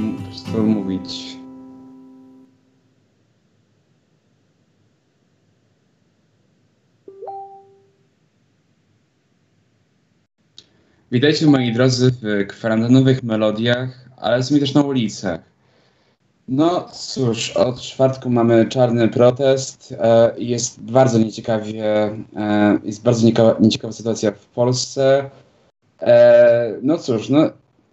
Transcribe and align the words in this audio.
po 0.00 0.22
prostu 0.22 0.62
mówić. 0.66 1.36
Witajcie 11.12 11.46
moi 11.46 11.72
drodzy 11.72 12.10
w 12.22 12.46
kwarantannowych 12.48 13.22
melodiach, 13.22 14.08
ale 14.16 14.42
sumie 14.42 14.60
też 14.60 14.74
na 14.74 14.82
ulicach. 14.82 15.40
No 16.48 16.88
cóż, 16.92 17.50
od 17.50 17.80
czwartku 17.80 18.30
mamy 18.30 18.68
czarny 18.68 19.08
protest. 19.08 19.94
E, 19.98 20.34
jest 20.38 20.80
bardzo 20.80 21.18
nieciekawie, 21.18 21.84
e, 22.36 22.78
jest 22.84 23.02
bardzo 23.02 23.26
nieciekawa, 23.26 23.56
nieciekawa 23.60 23.92
sytuacja 23.92 24.30
w 24.32 24.46
Polsce. 24.46 25.30
E, 26.02 26.74
no 26.82 26.98
cóż, 26.98 27.28
no 27.28 27.50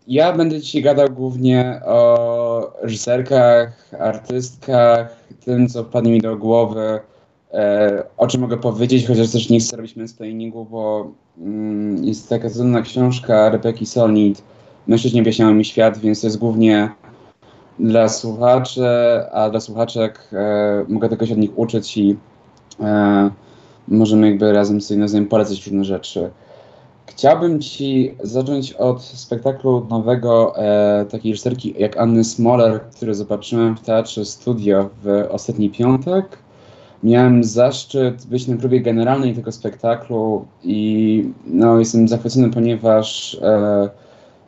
ja 0.10 0.34
będę 0.34 0.60
dzisiaj 0.60 0.82
gadał 0.82 1.10
głównie 1.10 1.82
o 1.86 2.72
reżyserkach, 2.82 3.94
artystkach, 4.00 5.16
tym 5.46 5.68
co 5.68 5.84
wpadnie 5.84 6.12
mi 6.12 6.22
do 6.22 6.38
głowy, 6.38 7.00
e, 7.54 8.04
o 8.18 8.28
czym 8.28 8.42
mogę 8.42 8.58
powiedzieć, 8.58 9.08
chociaż 9.08 9.32
też 9.32 9.50
nie 9.50 9.60
chcę 9.60 9.78
robić 9.78 9.96
mansplainingu, 9.96 10.66
bo 10.66 11.12
mm, 11.38 12.04
jest 12.04 12.30
taka 12.30 12.50
cudowna 12.50 12.82
książka 12.82 13.50
Rebeki 13.50 13.86
Solnit, 13.86 14.44
Mężczyźni 14.88 15.20
objaśniają 15.20 15.54
mi 15.54 15.66
świat, 15.66 15.98
więc 15.98 16.22
to 16.22 16.28
jest 16.28 16.38
głównie 16.38 16.90
dla 17.80 18.10
słuchaczy, 18.10 18.86
a 19.32 19.50
dla 19.50 19.60
słuchaczek 19.60 20.30
e, 20.34 20.86
mogę 20.88 21.10
tylko 21.10 21.26
się 21.26 21.34
od 21.34 21.40
nich 21.40 21.60
uczyć 21.60 21.98
i 21.98 22.18
e, 22.80 23.30
możemy 23.88 24.28
jakby 24.28 24.54
razem 24.54 24.82
sobie 24.82 25.00
nawzajem 25.00 25.28
polecać 25.28 25.66
różne 25.66 25.84
rzeczy. 25.84 26.30
Chciałbym 27.10 27.62
Ci 27.62 28.16
zacząć 28.24 28.74
od 28.74 29.02
spektaklu 29.02 29.88
nowego 29.90 30.58
e, 30.58 31.06
takiej 31.06 31.32
reżyserki 31.32 31.76
jak 31.78 31.98
Anny 31.98 32.24
Smoller, 32.24 32.82
który 32.82 33.16
zobaczyłem 33.16 33.78
w 33.78 33.82
Teatrze 33.82 34.26
Studio 34.26 34.90
w 35.04 35.26
ostatni 35.30 35.70
piątek. 35.70 36.38
Miałem 37.04 37.44
zaszczyt 37.44 38.26
być 38.26 38.48
na 38.48 38.58
próbie 38.58 38.82
generalnej 38.82 39.36
tego 39.36 39.52
spektaklu 39.52 40.46
i 40.64 41.30
no, 41.46 41.80
jestem 41.80 42.08
zachwycony, 42.08 42.50
ponieważ 42.50 43.38
e, 43.42 43.90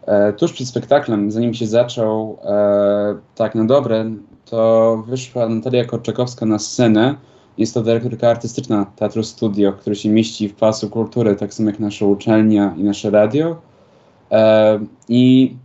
e, 0.05 0.33
tuż 0.33 0.53
przed 0.53 0.67
spektaklem, 0.67 1.31
zanim 1.31 1.53
się 1.53 1.67
zaczął 1.67 2.37
e, 2.43 3.15
tak 3.35 3.55
na 3.55 3.65
dobre, 3.65 4.11
to 4.45 5.03
wyszła 5.07 5.49
Natalia 5.49 5.85
Korczakowska 5.85 6.45
na 6.45 6.59
scenę 6.59 7.15
jest 7.57 7.73
to 7.73 7.81
dyrektorka 7.81 8.29
artystyczna 8.29 8.85
Teatru 8.95 9.23
Studio, 9.23 9.73
który 9.73 9.95
się 9.95 10.09
mieści 10.09 10.49
w 10.49 10.55
Pałacu 10.55 10.89
Kultury, 10.89 11.35
tak 11.35 11.53
samo 11.53 11.69
jak 11.69 11.79
nasza 11.79 12.05
uczelnia 12.05 12.75
i 12.77 12.83
nasze 12.83 13.09
radio. 13.09 13.61
E, 14.31 14.79
I 15.09 15.55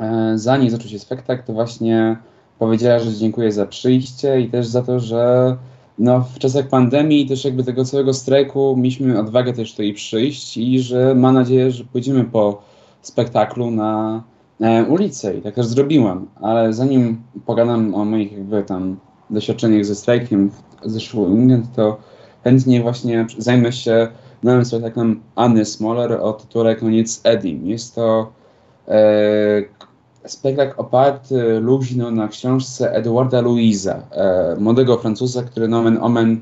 e, 0.00 0.32
zanim 0.34 0.70
zaczął 0.70 0.88
się 0.88 0.98
spektakl, 0.98 1.42
to 1.46 1.52
właśnie 1.52 2.16
powiedziała, 2.58 2.98
że 2.98 3.14
dziękuję 3.14 3.52
za 3.52 3.66
przyjście 3.66 4.40
i 4.40 4.50
też 4.50 4.66
za 4.66 4.82
to, 4.82 5.00
że 5.00 5.56
no, 5.98 6.20
w 6.20 6.38
czasach 6.38 6.68
pandemii 6.68 7.22
i 7.22 7.28
też 7.28 7.44
jakby 7.44 7.64
tego 7.64 7.84
całego 7.84 8.14
strajku 8.14 8.74
mieliśmy 8.76 9.20
odwagę 9.20 9.52
też 9.52 9.70
tutaj 9.70 9.92
przyjść 9.92 10.56
i 10.56 10.80
że 10.80 11.14
ma 11.14 11.32
nadzieję, 11.32 11.70
że 11.70 11.84
pójdziemy 11.84 12.24
po 12.24 12.62
spektaklu 13.02 13.70
na 13.70 14.22
e, 14.60 14.84
ulicę 14.84 15.36
i 15.36 15.42
tak 15.42 15.54
też 15.54 15.66
zrobiłam. 15.66 16.26
Ale 16.40 16.72
zanim 16.72 17.22
pogadam 17.46 17.94
o 17.94 18.04
moich 18.04 18.32
jakby 18.32 18.62
tam 18.62 18.96
doświadczeniach 19.30 19.84
ze 19.84 19.94
strajkiem 19.94 20.50
zeszły 20.84 21.20
weekend, 21.20 21.66
to 21.76 21.96
chętnie 22.44 22.82
właśnie 22.82 23.26
zajmę 23.38 23.72
się 23.72 24.08
nowym 24.42 24.64
spektaklem 24.64 25.20
Anny 25.34 25.64
Smoller 25.64 26.12
o 26.12 26.32
tytule 26.32 26.76
Koniec 26.76 27.20
Edim. 27.24 27.66
Jest 27.66 27.94
to 27.94 28.32
e, 28.88 29.62
spektakl 30.26 30.74
oparty 30.76 31.60
luźno 31.60 32.10
na 32.10 32.28
książce 32.28 32.92
Eduarda 32.92 33.40
Louisa, 33.40 34.02
e, 34.10 34.56
młodego 34.58 34.98
Francuza, 34.98 35.42
który 35.42 35.68
nomen 35.68 35.98
omen 36.00 36.40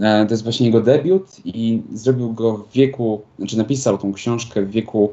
e, 0.00 0.26
to 0.26 0.30
jest 0.34 0.42
właśnie 0.42 0.66
jego 0.66 0.80
debiut 0.80 1.26
i 1.44 1.82
zrobił 1.92 2.32
go 2.32 2.56
w 2.56 2.72
wieku, 2.72 3.20
znaczy 3.38 3.58
napisał 3.58 3.98
tą 3.98 4.12
książkę 4.12 4.62
w 4.62 4.70
wieku 4.70 5.10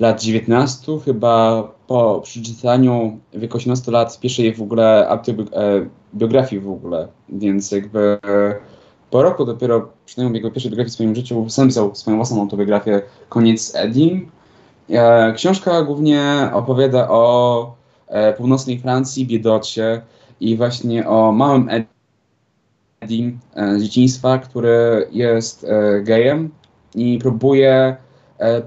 lat 0.00 0.22
19, 0.22 1.00
chyba 1.04 1.62
po 1.86 2.20
przeczytaniu 2.24 3.18
wieku 3.34 3.56
18 3.56 3.92
lat 3.92 4.20
pierwszej 4.20 4.54
w 4.54 4.62
ogóle 4.62 5.08
autobiografii 5.08 6.62
w 6.62 6.70
ogóle, 6.70 7.08
więc 7.28 7.72
jakby 7.72 8.18
po 9.10 9.22
roku 9.22 9.44
dopiero 9.44 9.88
przynajmniej 10.06 10.38
jego 10.38 10.50
pierwszej 10.50 10.70
biografii 10.70 10.90
w 10.90 10.94
swoim 10.94 11.14
życiu 11.14 11.50
sam 11.50 11.68
pisał 11.68 11.94
swoją 11.94 12.16
własną 12.16 12.40
autobiografię 12.40 13.02
Koniec 13.28 13.74
Edim. 13.74 14.30
E, 14.90 15.32
książka 15.32 15.82
głównie 15.82 16.50
opowiada 16.52 17.08
o 17.08 17.74
e, 18.08 18.32
północnej 18.32 18.78
Francji, 18.78 19.26
biedocie 19.26 20.02
i 20.40 20.56
właśnie 20.56 21.08
o 21.08 21.32
małym 21.32 21.68
Edim 23.00 23.38
z 23.76 23.82
dzieciństwa, 23.82 24.38
który 24.38 25.08
jest 25.12 25.66
gejem 26.02 26.50
i 26.94 27.18
próbuje 27.18 27.96
E, 28.05 28.05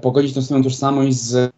pogodzić 0.00 0.34
tą 0.34 0.42
swoją 0.42 0.62
tożsamość 0.62 1.16
z 1.16 1.52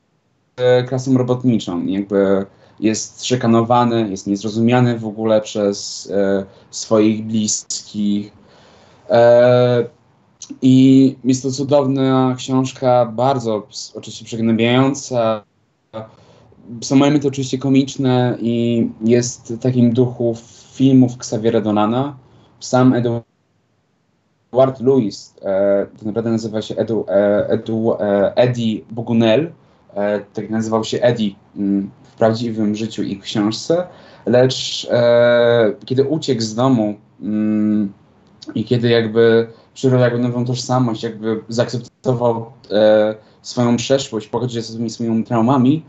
e, 0.57 0.83
klasą 0.83 1.19
robotniczą. 1.19 1.87
Jakby 1.87 2.47
jest 2.81 3.25
szykanowany, 3.25 4.11
jest 4.11 4.27
niezrozumiany 4.27 4.99
w 4.99 5.07
ogóle 5.07 5.41
przez 5.41 6.09
e, 6.15 6.45
swoich 6.71 7.27
bliskich. 7.27 8.33
E, 9.11 9.85
I 10.63 11.17
jest 11.25 11.43
to 11.43 11.51
cudowna 11.51 12.35
książka, 12.39 13.07
bardzo 13.07 13.67
oczywiście 13.95 14.25
przygnębiająca. 14.25 15.45
Są 16.81 16.97
momenty 16.97 17.29
oczywiście 17.29 17.59
komiczne 17.59 18.39
i 18.41 18.89
jest 19.05 19.53
w 19.53 19.59
takim 19.59 19.93
duchu 19.93 20.37
filmów 20.73 21.15
Xaviera 21.15 21.61
Donana. 21.61 22.17
Sam 22.61 22.93
Edward 22.93 23.32
Edward 24.53 24.81
Lewis, 24.81 25.35
e, 25.43 25.87
to 25.99 26.07
naprawdę 26.07 26.31
nazywa 26.31 26.63
się 26.63 26.77
Edu, 26.77 27.05
e, 27.09 27.49
Edu, 27.49 27.95
e, 28.01 28.37
Eddie 28.37 28.81
Bugunel, 28.91 29.53
e, 29.95 30.21
tak 30.21 30.51
nazywał 30.51 30.85
się 30.85 31.01
Eddie 31.01 31.35
mm, 31.57 31.91
w 32.03 32.15
prawdziwym 32.15 32.75
życiu 32.75 33.03
i 33.03 33.19
książce, 33.19 33.87
lecz 34.27 34.89
e, 34.91 35.73
kiedy 35.85 36.05
uciekł 36.05 36.43
z 36.43 36.55
domu 36.55 36.95
mm, 37.23 37.93
i 38.55 38.65
kiedy 38.65 38.89
jakby 38.89 39.49
przyjął 39.75 40.01
jakby 40.01 40.19
nową 40.19 40.45
tożsamość, 40.45 41.03
jakby 41.03 41.41
zaakceptował 41.49 42.53
e, 42.71 43.15
swoją 43.43 43.77
przeszłość, 43.77 44.29
pogodził 44.29 44.63
się 44.63 44.69
z 44.69 44.77
tymi 44.77 44.91
swoimi 44.91 45.25
traumami, 45.25 45.85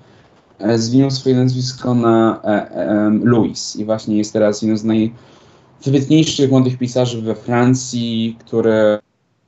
zwinął 0.76 1.12
swoje 1.12 1.36
nazwisko 1.36 1.96
na 1.96 2.42
Louis 3.24 3.76
i 3.76 3.86
właśnie 3.86 4.18
jest 4.18 4.34
teraz 4.34 4.62
jednym 4.62 4.78
z 4.78 4.84
naj 4.84 5.14
wybitniejszych 5.84 6.52
młodych 6.52 6.78
pisarzy 6.78 7.22
we 7.22 7.36
Francji, 7.36 8.38
które, 8.40 9.00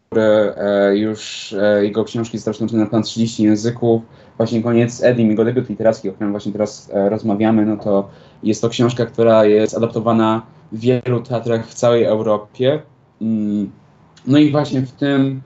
które 0.10 0.56
e, 0.58 0.98
już 0.98 1.54
e, 1.54 1.86
jego 1.86 2.04
książki 2.04 2.38
przetłumaczone 2.38 2.84
na 2.84 2.90
ponad 2.90 3.06
30 3.06 3.44
języków. 3.44 4.02
Właśnie 4.38 4.64
koniec 4.64 5.04
Edim, 5.04 5.30
jego 5.30 5.46
debiut 5.46 5.70
literacki, 5.70 6.10
o 6.10 6.14
którym 6.14 6.32
właśnie 6.32 6.52
teraz 6.52 6.92
e, 6.94 7.10
rozmawiamy, 7.10 7.66
no 7.66 7.78
to 7.78 8.10
jest 8.44 8.62
to 8.62 8.70
książka, 8.70 9.06
która 9.06 9.46
jest 9.46 9.78
adaptowana 9.78 10.42
w 10.72 10.80
wielu 10.80 11.22
teatrach 11.22 11.68
w 11.68 11.74
całej 11.74 12.04
Europie. 12.04 12.82
Mm, 13.22 13.72
no 14.28 14.38
i 14.38 14.52
właśnie 14.52 14.82
w 14.82 14.92
tym 14.92 15.42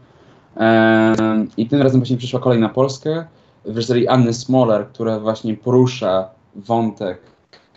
e, 0.58 1.46
i 1.58 1.68
tym 1.68 1.82
razem 1.82 2.00
właśnie 2.00 2.18
przyszła 2.18 2.40
kolej 2.40 2.60
na 2.60 2.70
Polskę 2.70 3.26
w 3.66 3.76
reżyserii 3.76 4.08
Anny 4.08 4.34
Smoller, 4.34 4.88
która 4.88 5.20
właśnie 5.20 5.58
porusza 5.58 6.30
wątek 6.56 7.22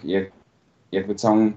jak, 0.04 0.24
jakby 0.92 1.14
całą 1.14 1.52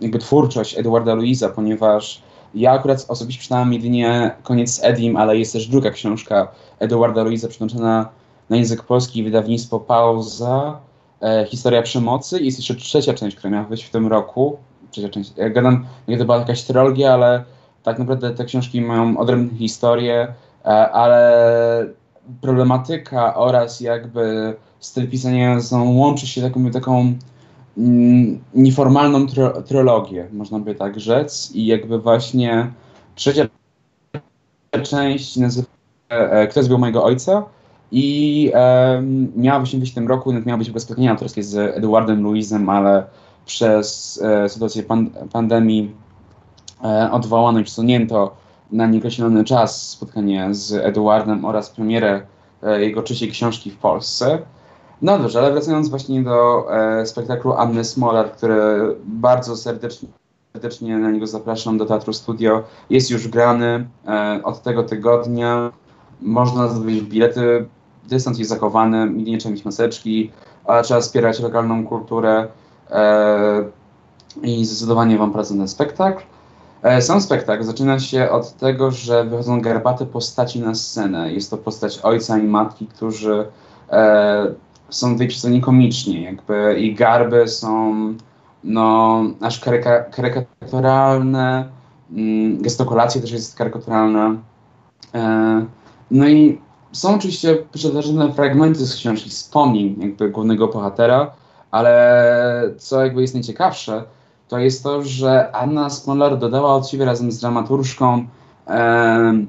jakby 0.00 0.18
twórczość 0.18 0.78
Edwarda 0.78 1.14
Louisa, 1.14 1.48
ponieważ 1.48 2.22
ja 2.54 2.72
akurat 2.72 3.04
osobiście 3.08 3.42
czytałem 3.42 3.72
jedynie 3.72 4.30
Koniec 4.42 4.70
z 4.70 4.84
Edim, 4.84 5.16
ale 5.16 5.36
jest 5.36 5.52
też 5.52 5.66
druga 5.66 5.90
książka 5.90 6.48
Edwarda 6.78 7.22
Louisa 7.22 7.48
przetłumaczona 7.48 8.08
na 8.50 8.56
język 8.56 8.82
polski, 8.82 9.24
wydawnictwo 9.24 9.80
Pauza, 9.80 10.78
e, 11.22 11.46
Historia 11.46 11.82
przemocy 11.82 12.40
i 12.40 12.44
jest 12.44 12.58
jeszcze 12.58 12.74
trzecia 12.74 13.14
część, 13.14 13.36
która 13.36 13.50
miała 13.50 13.64
wyjść 13.64 13.84
w 13.84 13.90
tym 13.90 14.06
roku. 14.06 14.56
Trzecia 14.90 15.08
część. 15.08 15.32
Ja 15.36 15.50
gadam, 15.50 15.86
nie 16.08 16.18
to 16.18 16.24
była 16.24 16.36
jakaś 16.36 16.62
trylogia, 16.62 17.14
ale 17.14 17.44
tak 17.82 17.98
naprawdę 17.98 18.30
te 18.30 18.44
książki 18.44 18.80
mają 18.80 19.18
odrębne 19.18 19.58
historie, 19.58 20.34
e, 20.64 20.68
ale 20.90 21.86
problematyka 22.40 23.34
oraz 23.34 23.80
jakby 23.80 24.56
styl 24.80 25.10
pisania 25.10 25.58
łączy 25.72 26.26
się 26.26 26.42
taką, 26.42 26.70
taką 26.70 27.14
nieformalną 28.54 29.26
tro, 29.26 29.62
trologię, 29.62 30.28
można 30.32 30.58
by 30.58 30.74
tak 30.74 31.00
rzec. 31.00 31.50
I 31.54 31.66
jakby 31.66 31.98
właśnie 31.98 32.72
trzecia 33.14 33.46
część 34.82 35.36
nazywa 35.36 35.68
e, 36.08 36.46
Kto 36.46 36.62
zbił 36.62 36.78
mojego 36.78 37.04
ojca 37.04 37.44
i 37.92 38.50
e, 38.54 39.02
miała 39.36 39.58
właśnie 39.58 39.78
być 39.78 39.90
w 39.90 39.94
tym 39.94 40.08
roku, 40.08 40.32
miała 40.46 40.58
być 40.58 40.70
w 40.70 40.80
spotkanie 40.80 41.10
autorskie 41.10 41.42
z 41.42 41.56
Edwardem 41.76 42.22
Louisem, 42.22 42.68
ale 42.68 43.04
przez 43.46 44.20
e, 44.24 44.48
sytuację 44.48 44.82
pan, 44.82 45.10
pandemii 45.32 45.94
e, 46.84 47.10
odwołano 47.12 47.60
i 47.60 47.64
przesunięto 47.64 48.36
na 48.72 48.86
nieokreślony 48.86 49.44
czas 49.44 49.88
spotkanie 49.88 50.54
z 50.54 50.72
Edwardem 50.72 51.44
oraz 51.44 51.70
premierę 51.70 52.22
e, 52.62 52.80
jego 52.80 53.02
trzeciej 53.02 53.30
książki 53.30 53.70
w 53.70 53.76
Polsce. 53.76 54.38
No 55.02 55.18
dobrze, 55.18 55.38
ale 55.38 55.52
wracając 55.52 55.88
właśnie 55.88 56.22
do 56.22 56.66
e, 56.74 57.06
spektaklu 57.06 57.52
Anny 57.52 57.84
Smolar, 57.84 58.32
który 58.32 58.96
bardzo 59.04 59.56
serdecznie, 59.56 60.08
serdecznie 60.52 60.98
na 60.98 61.10
niego 61.10 61.26
zapraszam 61.26 61.78
do 61.78 61.86
Teatru 61.86 62.12
Studio. 62.12 62.62
Jest 62.90 63.10
już 63.10 63.28
grany 63.28 63.88
e, 64.06 64.40
od 64.44 64.62
tego 64.62 64.82
tygodnia. 64.82 65.72
Można 66.20 66.68
zdobyć 66.68 67.02
bilety, 67.02 67.66
dystans 68.08 68.38
jest 68.38 68.50
zakowany, 68.50 69.10
nie 69.10 69.38
trzeba 69.38 69.54
mieć 69.54 69.64
maseczki, 69.64 70.30
ale 70.64 70.82
trzeba 70.82 71.00
wspierać 71.00 71.40
lokalną 71.40 71.86
kulturę 71.86 72.48
e, 72.90 73.64
i 74.42 74.64
zdecydowanie 74.64 75.18
Wam 75.18 75.32
polecam 75.32 75.58
ten 75.58 75.68
spektakl. 75.68 76.22
E, 76.82 77.02
sam 77.02 77.20
spektakl 77.20 77.62
zaczyna 77.62 77.98
się 77.98 78.30
od 78.30 78.52
tego, 78.52 78.90
że 78.90 79.24
wychodzą 79.24 79.60
garbate 79.60 80.06
postaci 80.06 80.60
na 80.60 80.74
scenę. 80.74 81.32
Jest 81.32 81.50
to 81.50 81.56
postać 81.56 81.98
ojca 82.02 82.38
i 82.38 82.42
matki, 82.42 82.86
którzy 82.86 83.46
e, 83.90 84.54
są 84.90 85.18
przedstawieni 85.18 85.60
komicznie, 85.60 86.22
jakby 86.22 86.76
i 86.80 86.94
garby 86.94 87.48
są 87.48 87.94
no, 88.64 89.22
aż 89.40 89.60
karyka, 89.60 90.04
karykaturalne, 90.04 91.68
mm, 92.12 92.62
gestokulacje 92.62 93.20
też 93.20 93.30
jest 93.30 93.56
karykaturalna. 93.56 94.36
E, 95.14 95.64
no 96.10 96.28
i 96.28 96.58
są 96.92 97.14
oczywiście 97.14 97.56
przytoczone 97.72 98.32
fragmenty 98.32 98.86
z 98.86 98.96
książki, 98.96 99.30
wspomnień 99.30 99.96
jakby 100.00 100.30
głównego 100.30 100.68
bohatera, 100.68 101.30
ale 101.70 102.74
co 102.78 103.04
jakby 103.04 103.20
jest 103.20 103.34
najciekawsze, 103.34 104.04
to 104.48 104.58
jest 104.58 104.82
to, 104.82 105.02
że 105.02 105.52
Anna 105.52 105.90
Smolar 105.90 106.38
dodała 106.38 106.74
od 106.74 106.88
siebie 106.88 107.04
razem 107.04 107.32
z 107.32 107.40
dramaturżką 107.40 108.26
e, 108.66 109.44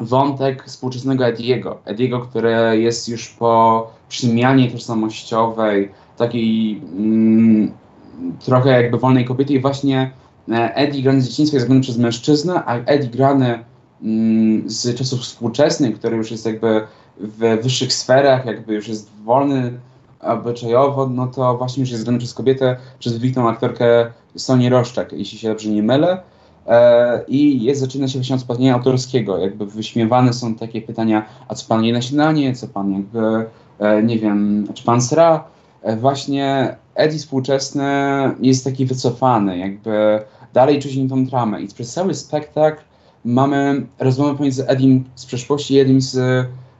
wątek 0.00 0.64
współczesnego 0.64 1.26
Ediego. 1.26 1.78
Ediego, 1.84 2.20
który 2.20 2.80
jest 2.80 3.08
już 3.08 3.28
po 3.28 3.90
przemianie 4.14 4.70
tożsamościowej, 4.70 5.90
takiej 6.16 6.82
mm, 6.96 7.72
trochę 8.44 8.82
jakby 8.82 8.98
wolnej 8.98 9.24
kobiety 9.24 9.52
i 9.52 9.60
właśnie 9.60 10.10
e, 10.48 10.74
Eddie 10.74 11.02
grany 11.02 11.22
z 11.22 11.28
dzieciństwa 11.28 11.56
jest 11.56 11.66
grany 11.66 11.80
przez 11.80 11.98
mężczyznę, 11.98 12.62
a 12.66 12.76
Eddie 12.76 13.10
grany 13.10 13.64
mm, 14.02 14.70
z 14.70 14.98
czasów 14.98 15.20
współczesnych, 15.20 15.98
który 15.98 16.16
już 16.16 16.30
jest 16.30 16.46
jakby 16.46 16.86
w 17.18 17.62
wyższych 17.62 17.92
sferach, 17.92 18.46
jakby 18.46 18.74
już 18.74 18.88
jest 18.88 19.10
wolny 19.24 19.72
obyczajowo, 20.20 21.08
no 21.08 21.26
to 21.26 21.58
właśnie 21.58 21.80
już 21.80 21.90
jest 21.90 22.04
grany 22.04 22.18
przez 22.18 22.34
kobietę, 22.34 22.76
przez 22.98 23.12
wybitną 23.12 23.48
aktorkę 23.48 24.06
Sonię 24.36 24.70
Roszczak, 24.70 25.12
jeśli 25.12 25.38
się 25.38 25.48
dobrze 25.48 25.68
nie 25.68 25.82
mylę. 25.82 26.22
E, 26.66 27.24
I 27.28 27.64
jest, 27.64 27.80
zaczyna 27.80 28.08
się 28.08 28.18
właśnie 28.18 28.34
od 28.34 28.40
spotkania 28.40 28.74
autorskiego. 28.74 29.38
Jakby 29.38 29.66
wyśmiewane 29.66 30.32
są 30.32 30.54
takie 30.54 30.82
pytania, 30.82 31.26
a 31.48 31.54
co 31.54 31.66
pan 31.68 31.84
je 31.84 31.92
na 31.92 32.02
śniadanie, 32.02 32.54
co 32.54 32.68
pan 32.68 32.92
jakby, 32.92 33.46
nie 34.02 34.18
wiem, 34.18 34.66
czy 34.74 34.84
pan 34.84 35.00
sra? 35.00 35.44
E, 35.84 35.96
właśnie 35.96 36.76
Eddie 36.94 37.18
współczesny 37.18 37.84
jest 38.40 38.64
taki 38.64 38.86
wycofany, 38.86 39.58
jakby 39.58 40.20
dalej 40.52 40.82
czuć 40.82 40.92
tą 41.08 41.26
tramę. 41.26 41.62
I 41.62 41.68
przez 41.68 41.92
cały 41.92 42.14
spektakl 42.14 42.82
mamy 43.24 43.86
rozmowę 43.98 44.36
pomiędzy 44.36 44.66
Edim 44.66 45.04
z 45.14 45.26
przeszłości 45.26 45.74
i 45.74 45.78
Edim 45.78 46.00
z 46.00 46.16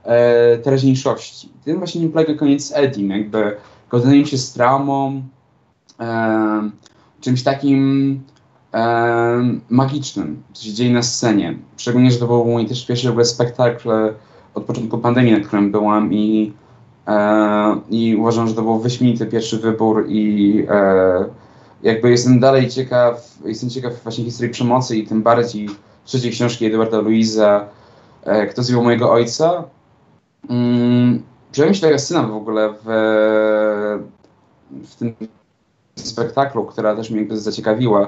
e, 0.03 0.57
teraźniejszości. 0.57 1.49
Tym 1.65 1.77
właśnie 1.77 2.01
nie 2.01 2.09
polega 2.09 2.33
koniec 2.33 2.71
Edim, 2.75 3.09
jakby 3.09 3.55
godzeniem 3.89 4.25
się 4.25 4.37
z 4.37 4.53
traumą, 4.53 5.23
e, 5.99 6.69
czymś 7.21 7.43
takim 7.43 8.21
e, 8.73 9.59
magicznym, 9.69 10.43
co 10.53 10.63
się 10.63 10.73
dzieje 10.73 10.93
na 10.93 11.03
scenie. 11.03 11.57
Szczególnie, 11.77 12.11
że 12.11 12.17
to 12.17 12.27
był 12.27 12.45
mój 12.45 12.65
też 12.65 12.85
pierwszy 12.85 13.07
w 13.07 13.11
ogóle 13.11 13.25
spektakl 13.25 13.89
od 14.53 14.63
początku 14.63 14.97
pandemii, 14.97 15.31
na 15.31 15.39
którym 15.39 15.71
byłam 15.71 16.13
i, 16.13 16.53
e, 16.53 16.64
i 17.89 18.15
uważam, 18.15 18.47
że 18.47 18.53
to 18.53 18.61
był 18.61 18.79
wyśmienity 18.79 19.25
pierwszy 19.25 19.57
wybór 19.57 20.05
i 20.07 20.65
e, 20.69 21.25
jakby 21.83 22.09
jestem 22.09 22.39
dalej 22.39 22.69
ciekaw, 22.69 23.37
jestem 23.45 23.69
ciekaw 23.69 24.03
właśnie 24.03 24.23
historii 24.23 24.53
przemocy 24.53 24.97
i 24.97 25.07
tym 25.07 25.23
bardziej 25.23 25.69
trzeciej 26.05 26.31
książki 26.31 26.65
Eduarda 26.65 26.97
Luiza, 26.97 27.65
e, 28.23 28.47
Kto 28.47 28.63
zjął 28.63 28.83
mojego 28.83 29.11
ojca. 29.11 29.63
Mm, 30.49 31.23
Przyjęła 31.51 31.73
się 31.73 31.81
taka 31.81 31.97
scena 31.97 32.23
w 32.23 32.35
ogóle 32.35 32.73
w, 32.83 32.85
w 34.71 34.95
tym 34.95 35.15
spektaklu, 35.95 36.65
która 36.65 36.95
też 36.95 37.09
mnie 37.09 37.19
jakby 37.19 37.37
zaciekawiła. 37.37 38.07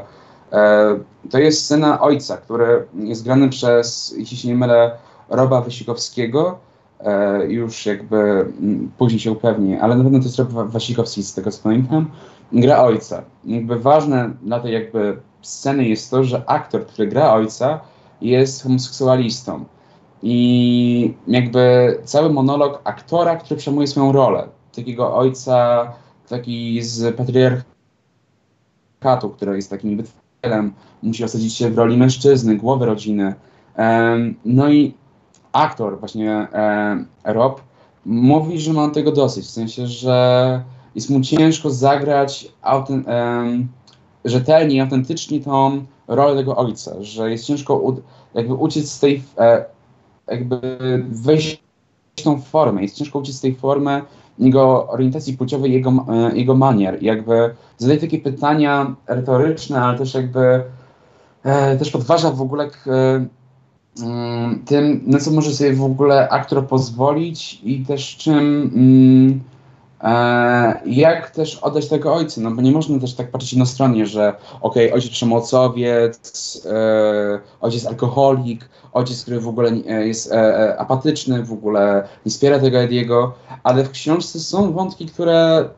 E, 0.51 0.99
to 1.31 1.39
jest 1.39 1.65
scena 1.65 2.01
ojca, 2.01 2.37
który 2.37 2.87
jest 2.95 3.23
grany 3.23 3.49
przez, 3.49 4.15
jeśli 4.17 4.37
się 4.37 4.47
nie 4.47 4.55
mylę, 4.55 4.91
Roba 5.29 5.61
Wasikowskiego. 5.61 6.59
E, 6.99 7.45
już 7.47 7.85
jakby 7.85 8.17
m, 8.61 8.91
później 8.97 9.19
się 9.19 9.31
upewni, 9.31 9.75
ale 9.75 9.95
na 9.95 10.03
pewno 10.03 10.19
to 10.19 10.25
jest 10.25 10.41
Wasikowski, 10.51 11.23
z 11.23 11.33
tego 11.33 11.51
co 11.51 11.63
pamiętam. 11.63 12.11
Gra 12.51 12.83
ojca. 12.83 13.23
Jakby 13.45 13.79
ważne 13.79 14.29
dla 14.41 14.59
tej 14.59 14.73
jakby 14.73 15.17
sceny 15.41 15.87
jest 15.87 16.11
to, 16.11 16.23
że 16.23 16.43
aktor, 16.49 16.85
który 16.85 17.07
gra 17.07 17.33
ojca, 17.33 17.79
jest 18.21 18.63
homoseksualistą. 18.63 19.65
I 20.23 21.13
jakby 21.27 21.95
cały 22.03 22.29
monolog 22.29 22.81
aktora, 22.83 23.35
który 23.35 23.57
przejmuje 23.59 23.87
swoją 23.87 24.11
rolę. 24.11 24.47
Takiego 24.75 25.15
ojca, 25.15 25.87
taki 26.29 26.81
z 26.81 27.15
patriarchatu, 27.15 27.65
który 29.35 29.55
jest 29.55 29.69
takim 29.69 29.97
wytwórcem, 29.97 30.73
musi 31.03 31.23
osadzić 31.23 31.53
się 31.53 31.69
w 31.69 31.77
roli 31.77 31.97
mężczyzny, 31.97 32.55
głowy 32.55 32.85
rodziny. 32.85 33.33
No 34.45 34.69
i 34.69 34.93
aktor, 35.51 35.99
właśnie 35.99 36.47
um, 36.53 37.07
Rob, 37.23 37.61
mówi, 38.05 38.59
że 38.59 38.73
ma 38.73 38.89
tego 38.89 39.11
dosyć. 39.11 39.45
W 39.45 39.49
sensie, 39.49 39.87
że 39.87 40.63
jest 40.95 41.09
mu 41.09 41.21
ciężko 41.21 41.69
zagrać 41.69 42.51
autent, 42.61 43.07
um, 43.07 43.67
rzetelnie 44.25 44.75
i 44.75 44.79
autentycznie 44.79 45.39
tą 45.39 45.85
rolę 46.07 46.35
tego 46.35 46.55
ojca, 46.55 47.03
że 47.03 47.31
jest 47.31 47.45
ciężko 47.45 47.95
jakby 48.33 48.53
uciec 48.53 48.91
z 48.91 48.99
tej 48.99 49.23
e, 49.37 49.65
jakby 50.27 50.59
wejść 51.09 51.63
w 52.15 52.21
tą 52.21 52.41
formę. 52.41 52.81
Jest 52.81 52.95
ciężko 52.95 53.19
uciec 53.19 53.35
z 53.35 53.41
tej 53.41 53.55
formy 53.55 54.01
jego 54.39 54.87
orientacji 54.87 55.37
płciowej, 55.37 55.73
jego, 55.73 56.05
e, 56.09 56.37
jego 56.37 56.55
manier. 56.55 57.03
Jakby 57.03 57.55
zadaje 57.77 57.99
takie 57.99 58.19
pytania 58.19 58.95
retoryczne, 59.07 59.81
ale 59.81 59.97
też 59.97 60.13
jakby 60.13 60.63
e, 61.43 61.77
też 61.77 61.91
podważa 61.91 62.31
w 62.31 62.41
ogóle 62.41 62.63
e, 62.65 62.69
tym, 64.65 65.01
na 65.05 65.19
co 65.19 65.31
może 65.31 65.51
sobie 65.51 65.73
w 65.73 65.83
ogóle 65.83 66.29
aktor 66.29 66.67
pozwolić 66.67 67.61
i 67.63 67.85
też 67.85 68.17
czym 68.17 68.71
mm, 68.75 69.41
E, 70.01 70.81
jak 70.85 71.29
też 71.29 71.55
oddać 71.55 71.87
tego 71.87 72.15
ojca? 72.15 72.41
No 72.41 72.51
bo 72.51 72.61
nie 72.61 72.71
można 72.71 72.99
też 72.99 73.13
tak 73.13 73.31
patrzeć 73.31 73.53
jednostronnie, 73.53 74.05
że 74.05 74.33
okej, 74.61 74.85
okay, 74.85 74.93
ojciec 74.95 75.11
przemocowiec, 75.11 76.61
e, 76.65 77.39
ojciec 77.61 77.85
alkoholik, 77.85 78.69
ojciec, 78.93 79.21
który 79.21 79.39
w 79.39 79.47
ogóle 79.47 79.71
e, 79.87 80.07
jest 80.07 80.33
apatyczny, 80.77 81.43
w 81.43 81.53
ogóle 81.53 82.07
nie 82.25 82.31
wspiera 82.31 82.59
tego 82.59 82.77
Ediego, 82.77 83.33
ale 83.63 83.83
w 83.83 83.91
książce 83.91 84.39
są 84.39 84.73
wątki, 84.73 85.05
które 85.05 85.69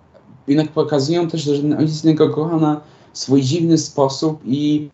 jednak 0.47 0.67
pokazują 0.67 1.27
też, 1.27 1.41
że 1.41 1.77
ojciec 1.77 2.03
niego 2.03 2.29
kocha 2.29 2.57
na 2.57 2.81
swój 3.13 3.41
dziwny 3.41 3.77
sposób 3.77 4.41
i 4.45 4.89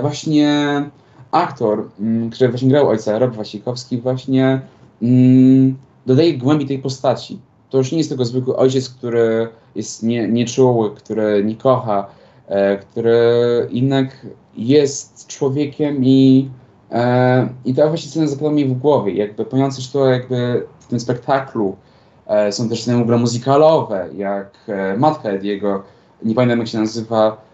właśnie 0.00 0.90
aktor, 1.36 1.88
mm, 2.00 2.30
który 2.30 2.50
właśnie 2.50 2.68
grał 2.68 2.88
ojca, 2.88 3.18
Rob 3.18 3.34
Wasikowski, 3.34 3.98
właśnie 3.98 4.60
mm, 5.02 5.76
dodaje 6.06 6.38
głębi 6.38 6.66
tej 6.66 6.78
postaci 6.78 7.38
to 7.70 7.78
już 7.78 7.92
nie 7.92 7.98
jest 7.98 8.10
tylko 8.10 8.24
zwykły 8.24 8.56
ojciec, 8.56 8.88
który 8.88 9.48
jest 9.74 10.02
nie, 10.02 10.28
nieczuły, 10.28 10.94
który 10.94 11.44
nie 11.44 11.56
kocha, 11.56 12.06
e, 12.48 12.76
który 12.76 13.18
jednak 13.70 14.26
jest 14.56 15.26
człowiekiem 15.26 16.04
i, 16.04 16.50
e, 16.92 17.48
i 17.64 17.74
ta 17.74 17.88
właśnie 17.88 18.10
scena 18.10 18.26
zapadła 18.26 18.50
mi 18.50 18.64
w 18.64 18.78
głowie. 18.78 19.12
Jakby 19.12 19.44
ponieważ 19.44 19.88
to 19.88 20.06
jakby 20.06 20.66
w 20.80 20.86
tym 20.86 21.00
spektaklu 21.00 21.76
e, 22.26 22.52
są 22.52 22.68
też 22.68 22.82
sceny 22.82 23.02
ogóle 23.02 23.18
muzykalowe, 23.18 24.08
jak 24.16 24.70
matka 24.98 25.28
Ediego, 25.28 25.82
nie 26.22 26.34
pamiętam 26.34 26.58
jak 26.58 26.68
się 26.68 26.78
nazywa, 26.78 27.46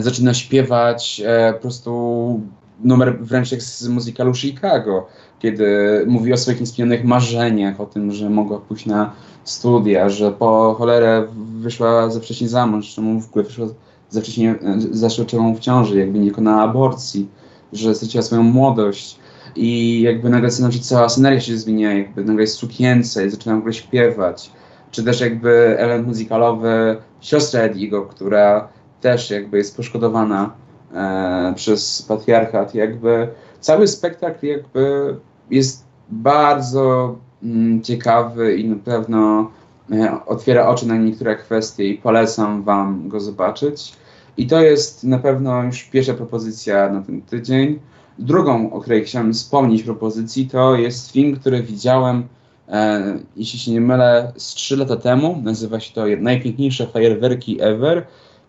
zaczyna 0.00 0.34
śpiewać 0.34 1.22
po 1.52 1.60
prostu 1.60 2.40
numer 2.84 3.18
wręcz 3.20 3.52
jak 3.52 3.62
z 3.62 3.88
muzykalu 3.88 4.34
Chicago 4.34 5.06
kiedy 5.38 6.04
mówi 6.06 6.32
o 6.32 6.36
swoich 6.36 6.60
niespełnionych 6.60 7.04
marzeniach, 7.04 7.80
o 7.80 7.86
tym, 7.86 8.12
że 8.12 8.30
mogła 8.30 8.58
pójść 8.58 8.86
na 8.86 9.12
studia, 9.44 10.08
że 10.08 10.32
po 10.32 10.74
cholerę 10.78 11.26
wyszła 11.60 12.10
za 12.10 12.20
wcześnie 12.20 12.48
za 12.48 12.66
mąż, 12.66 12.94
czemu 12.94 13.20
w 13.20 13.28
ogóle 13.28 13.44
wyszła 13.44 13.66
za 14.10 14.20
wcześnie, 14.20 14.54
zaczęła 14.90 15.54
w 15.54 15.60
ciąży, 15.60 15.98
jakby 15.98 16.18
nie 16.18 16.30
dokonała 16.30 16.62
aborcji, 16.62 17.28
że 17.72 17.94
straciła 17.94 18.22
swoją 18.22 18.42
młodość. 18.42 19.18
I 19.56 20.00
jakby 20.00 20.30
nagle 20.30 20.50
znaczy 20.50 20.80
cała 20.80 21.08
sceneria 21.08 21.40
się 21.40 21.58
zmienia, 21.58 21.94
jakby 21.94 22.24
nagle 22.24 22.42
jest 22.42 22.54
sukience 22.54 23.26
i 23.26 23.30
zaczyna 23.30 23.54
w 23.54 23.58
ogóle 23.58 23.74
śpiewać, 23.74 24.50
czy 24.90 25.04
też 25.04 25.20
jakby 25.20 25.78
element 25.78 26.08
muzykalowy 26.08 26.96
siostra 27.20 27.60
Ediego, 27.60 28.02
która 28.02 28.68
też 29.06 29.30
jakby 29.30 29.58
jest 29.58 29.76
poszkodowana 29.76 30.50
e, 30.94 31.52
przez 31.56 32.02
patriarchat, 32.02 32.74
jakby 32.74 33.28
cały 33.60 33.88
spektakl 33.88 34.46
jakby 34.46 35.16
jest 35.50 35.84
bardzo 36.08 37.16
mm, 37.42 37.82
ciekawy 37.82 38.56
i 38.56 38.68
na 38.68 38.76
pewno 38.76 39.50
e, 39.92 40.18
otwiera 40.26 40.68
oczy 40.68 40.88
na 40.88 40.96
niektóre 40.96 41.36
kwestie 41.36 41.84
i 41.84 41.98
polecam 41.98 42.62
Wam 42.62 43.08
go 43.08 43.20
zobaczyć. 43.20 43.92
I 44.36 44.46
to 44.46 44.60
jest 44.60 45.04
na 45.04 45.18
pewno 45.18 45.62
już 45.62 45.82
pierwsza 45.82 46.14
propozycja 46.14 46.92
na 46.92 47.02
ten 47.02 47.22
tydzień. 47.22 47.78
Drugą, 48.18 48.72
o 48.72 48.80
której 48.80 49.04
chciałem 49.04 49.32
wspomnieć 49.32 49.82
propozycji, 49.82 50.48
to 50.48 50.76
jest 50.76 51.12
film, 51.12 51.36
który 51.36 51.62
widziałem, 51.62 52.24
e, 52.68 53.18
jeśli 53.36 53.58
się 53.58 53.72
nie 53.72 53.80
mylę, 53.80 54.32
z 54.36 54.54
3 54.54 54.76
lata 54.76 54.96
temu. 54.96 55.40
Nazywa 55.44 55.80
się 55.80 55.94
to 55.94 56.04
Najpiękniejsze 56.18 56.86
fajerwerki 56.86 57.62
ever. 57.62 58.06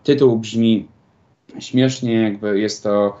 Tytuł 0.08 0.38
brzmi 0.38 0.86
śmiesznie, 1.58 2.12
jakby 2.14 2.60
jest 2.60 2.82
to 2.82 3.16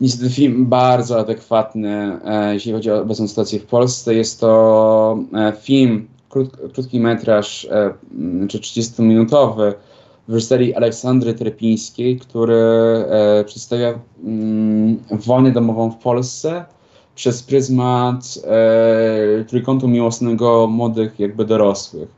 niestety 0.00 0.30
film 0.30 0.66
bardzo 0.66 1.18
adekwatny, 1.18 2.18
e, 2.24 2.54
jeśli 2.54 2.72
chodzi 2.72 2.90
o 2.90 3.00
obecną 3.00 3.28
sytuację 3.28 3.60
w 3.60 3.66
Polsce. 3.66 4.14
Jest 4.14 4.40
to 4.40 5.18
e, 5.34 5.52
film, 5.60 6.08
krót, 6.28 6.56
krótki 6.74 7.00
metraż, 7.00 7.64
e, 7.64 7.94
czy 8.48 8.58
30-minutowy, 8.58 9.72
w 10.28 10.32
reżyserii 10.32 10.74
Aleksandry 10.74 11.34
Trepińskiej, 11.34 12.18
który 12.18 12.62
przedstawia 13.46 13.98
mm, 14.24 14.98
wojnę 15.10 15.52
domową 15.52 15.90
w 15.90 15.96
Polsce 15.96 16.64
przez 17.14 17.42
pryzmat 17.42 18.38
trójkątu 19.48 19.88
miłosnego 19.88 20.66
młodych 20.66 21.20
jakby 21.20 21.44
dorosłych. 21.44 22.08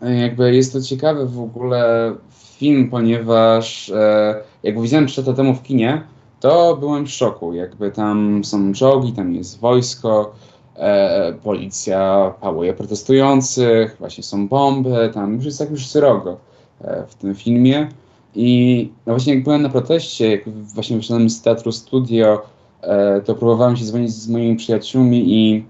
Jakby 0.00 0.54
jest 0.54 0.72
to 0.72 0.80
ciekawy 0.80 1.26
w 1.26 1.40
ogóle 1.40 2.12
film, 2.30 2.90
ponieważ 2.90 3.90
e, 3.90 4.34
jak 4.62 4.80
widziałem 4.80 5.06
3 5.06 5.20
lata 5.20 5.32
temu 5.32 5.54
w 5.54 5.62
kinie, 5.62 6.02
to 6.40 6.76
byłem 6.76 7.06
w 7.06 7.10
szoku. 7.10 7.54
Jakby 7.54 7.90
tam 7.90 8.44
są 8.44 8.72
czołgi, 8.72 9.12
tam 9.12 9.34
jest 9.34 9.60
wojsko, 9.60 10.34
e, 10.76 11.32
policja 11.32 12.32
pałuje 12.40 12.74
protestujących, 12.74 13.96
właśnie 13.98 14.24
są 14.24 14.48
bomby, 14.48 15.10
tam 15.14 15.34
już 15.34 15.44
jest 15.44 15.58
tak 15.58 15.70
już 15.70 15.96
e, 15.96 17.06
w 17.08 17.14
tym 17.14 17.34
filmie. 17.34 17.88
I 18.34 18.90
no 19.06 19.12
właśnie 19.12 19.34
jak 19.34 19.44
byłem 19.44 19.62
na 19.62 19.68
proteście, 19.68 20.30
jak 20.30 20.48
właśnie 20.48 20.96
wyszedłem 20.96 21.30
z 21.30 21.42
teatru 21.42 21.72
studio, 21.72 22.42
e, 22.80 23.20
to 23.20 23.34
próbowałem 23.34 23.76
się 23.76 23.84
dzwonić 23.84 24.10
z 24.10 24.28
moimi 24.28 24.56
przyjaciółmi 24.56 25.34
i 25.34 25.64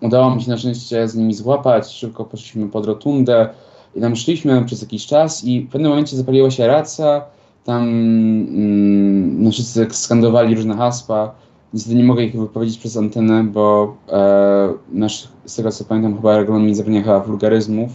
udało 0.00 0.34
mi 0.34 0.42
się 0.42 0.50
na 0.50 0.56
szczęście 0.56 1.08
z 1.08 1.14
nimi 1.14 1.34
złapać. 1.34 1.92
Szybko 1.92 2.24
poszliśmy 2.24 2.68
pod 2.68 2.86
rotundę 2.86 3.48
i 3.94 4.00
tam 4.00 4.16
szliśmy 4.16 4.64
przez 4.64 4.82
jakiś 4.82 5.06
czas 5.06 5.44
i 5.44 5.60
w 5.60 5.70
pewnym 5.70 5.90
momencie 5.90 6.16
zapaliła 6.16 6.50
się 6.50 6.66
raca, 6.66 7.24
tam 7.64 7.82
mm, 7.82 9.42
no 9.42 9.50
wszyscy 9.50 9.86
skandowali 9.90 10.54
różne 10.54 10.76
hasła, 10.76 11.34
Niestety 11.74 11.96
nie 11.96 12.04
mogę 12.04 12.24
ich 12.24 12.40
wypowiedzieć 12.40 12.78
przez 12.78 12.96
antenę, 12.96 13.44
bo 13.44 13.96
e, 14.08 14.74
nasz, 14.92 15.28
z 15.44 15.56
tego 15.56 15.70
co 15.70 15.84
pamiętam, 15.84 16.16
chyba 16.16 16.36
regulamin 16.36 16.74
zabrania 16.74 17.20
wulgaryzmów, 17.20 17.90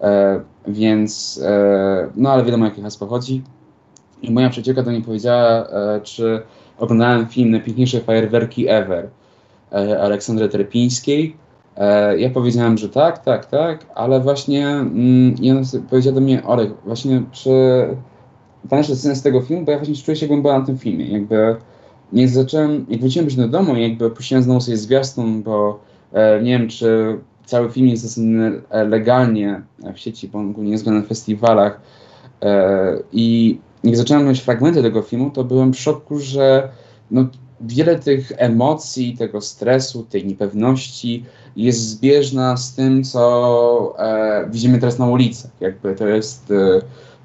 e, 0.00 0.40
więc 0.68 1.40
e, 1.44 2.08
no 2.16 2.30
ale 2.30 2.44
wiadomo, 2.44 2.64
jakie 2.64 2.82
hasło 2.82 3.06
chodzi. 3.06 3.42
I 4.22 4.30
moja 4.30 4.50
przyjacielka 4.50 4.82
do 4.82 4.90
mnie 4.90 5.00
powiedziała, 5.00 5.66
e, 5.66 6.00
czy 6.02 6.42
oglądałem 6.78 7.26
film 7.26 7.50
Najpiękniejsze 7.50 8.00
fajerwerki 8.00 8.68
ever 8.68 9.08
Aleksandry 10.00 10.48
Terpińskiej. 10.48 11.36
E, 11.76 12.18
ja 12.18 12.30
powiedziałem, 12.30 12.78
że 12.78 12.88
tak, 12.88 13.24
tak, 13.24 13.46
tak, 13.46 13.86
ale 13.94 14.20
właśnie 14.20 14.68
mm, 14.68 15.34
i 15.40 15.50
ona 15.50 15.60
powiedziała 15.90 16.14
do 16.14 16.20
mnie, 16.20 16.44
Olek, 16.44 16.70
właśnie 16.84 17.22
pamiętasz 18.70 18.98
scenę 18.98 19.16
z 19.16 19.22
tego 19.22 19.40
filmu, 19.40 19.64
bo 19.64 19.72
ja 19.72 19.78
właśnie 19.78 19.94
czuję 19.94 20.16
się, 20.16 20.42
była 20.42 20.58
na 20.58 20.66
tym 20.66 20.78
filmie, 20.78 21.06
jakby 21.06 21.56
nie 22.12 22.28
zacząłem, 22.28 22.86
jak 22.88 23.00
wróciłem 23.00 23.28
do 23.28 23.48
domu, 23.48 23.76
jakby 23.76 24.10
puściłem 24.10 24.42
znowu 24.42 24.60
sobie 24.60 24.76
zwiastun, 24.76 25.42
bo 25.42 25.80
e, 26.12 26.42
nie 26.42 26.58
wiem, 26.58 26.68
czy 26.68 27.18
cały 27.44 27.70
film 27.70 27.88
jest 27.88 28.04
dostępny 28.04 28.62
e, 28.70 28.84
legalnie 28.84 29.62
w 29.94 29.98
sieci, 29.98 30.28
bo 30.28 30.40
ogólnie 30.40 30.70
jest 30.72 30.86
na 30.86 31.02
festiwalach. 31.02 31.80
E, 32.42 32.98
I 33.12 33.58
jak 33.84 33.96
zacząłem 33.96 34.22
oglądać 34.22 34.42
fragmenty 34.42 34.82
tego 34.82 35.02
filmu, 35.02 35.30
to 35.30 35.44
byłem 35.44 35.72
w 35.72 35.78
szoku, 35.78 36.18
że 36.18 36.68
no, 37.10 37.26
wiele 37.60 37.98
tych 37.98 38.32
emocji, 38.36 39.16
tego 39.16 39.40
stresu, 39.40 40.02
tej 40.02 40.26
niepewności 40.26 41.24
jest 41.56 41.80
zbieżna 41.80 42.56
z 42.56 42.74
tym, 42.74 43.04
co 43.04 43.94
e, 43.98 44.48
widzimy 44.50 44.78
teraz 44.78 44.98
na 44.98 45.06
ulicach. 45.06 45.50
Jakby 45.60 45.94
to 45.94 46.06
jest 46.06 46.50
e, 46.50 46.80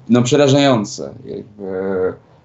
no, 0.08 0.22
przerażające. 0.22 1.14
Jakby, 1.24 1.72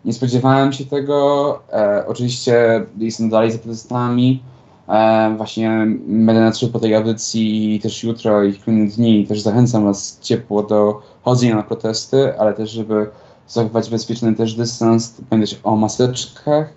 nie 0.05 0.13
spodziewałem 0.13 0.73
się 0.73 0.85
tego. 0.85 1.59
E, 1.73 2.03
oczywiście 2.07 2.85
jestem 2.97 3.29
dalej 3.29 3.51
za 3.51 3.57
protestami. 3.57 4.43
E, 4.89 5.33
właśnie 5.37 5.87
będę 6.07 6.41
na 6.41 6.51
trzy 6.51 6.67
po 6.67 6.79
tej 6.79 6.95
audycji 6.95 7.75
i 7.75 7.79
też 7.79 8.03
jutro 8.03 8.43
i 8.43 8.53
w 8.53 8.65
kolejne 8.65 8.87
dni. 8.87 9.27
Też 9.27 9.41
zachęcam 9.41 9.83
Was 9.83 10.19
ciepło 10.21 10.63
do 10.63 11.01
chodzenia 11.23 11.55
na 11.55 11.63
protesty, 11.63 12.39
ale 12.39 12.53
też, 12.53 12.71
żeby 12.71 13.09
zachować 13.47 13.89
bezpieczny 13.89 14.35
też 14.35 14.55
dystans, 14.55 15.15
pamiętać 15.29 15.59
o 15.63 15.75
maseczkach. 15.75 16.73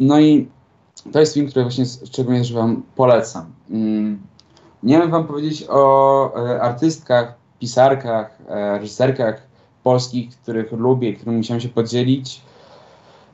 No 0.00 0.20
i 0.20 0.48
to 1.12 1.20
jest 1.20 1.34
film, 1.34 1.48
który 1.48 1.64
właśnie 1.64 1.84
szczególnie 2.06 2.40
też 2.40 2.52
Wam 2.52 2.82
polecam. 2.96 3.44
Mm, 3.70 4.18
nie 4.82 4.98
wiem 4.98 5.10
Wam 5.10 5.26
powiedzieć 5.26 5.64
o 5.68 6.32
e, 6.36 6.62
artystkach, 6.62 7.34
pisarkach, 7.60 8.38
e, 8.48 8.78
reżyserkach, 8.78 9.42
polskich, 9.82 10.30
których 10.30 10.72
lubię, 10.72 11.14
którymi 11.14 11.42
chciałem 11.42 11.60
się 11.60 11.68
podzielić. 11.68 12.40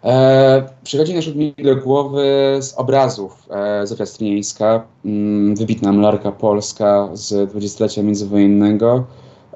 E, 0.05 0.69
przychodzi 0.85 1.15
na 1.15 1.21
mi 1.35 1.55
do 1.65 1.77
głowy 1.77 2.57
z 2.61 2.75
obrazów 2.75 3.47
e, 3.51 3.87
Zofia 3.87 4.07
Stryjeńska, 4.07 4.83
mm, 5.05 5.57
wybitna 5.57 5.93
malarka 5.93 6.33
polska 6.33 7.09
z 7.13 7.51
dwudziestolecia 7.51 8.03
międzywojennego. 8.03 9.05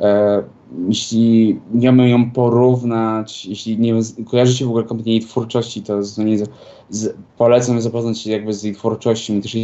E, 0.00 0.43
jeśli 0.88 1.61
miałbym 1.75 2.09
ją 2.09 2.31
porównać, 2.31 3.47
jeśli 3.47 3.79
nie 3.79 3.95
kojarzycie 4.31 4.65
w 4.65 4.69
ogóle 4.69 4.85
kompletnie 4.85 5.12
jej 5.12 5.23
twórczości, 5.23 5.83
to 5.83 6.03
z, 6.03 6.21
z, 6.91 7.17
polecam 7.37 7.81
zapoznać 7.81 8.19
się 8.19 8.31
jakby 8.31 8.55
z 8.55 8.62
jej 8.62 8.75
twórczością. 8.75 9.41
Też 9.41 9.57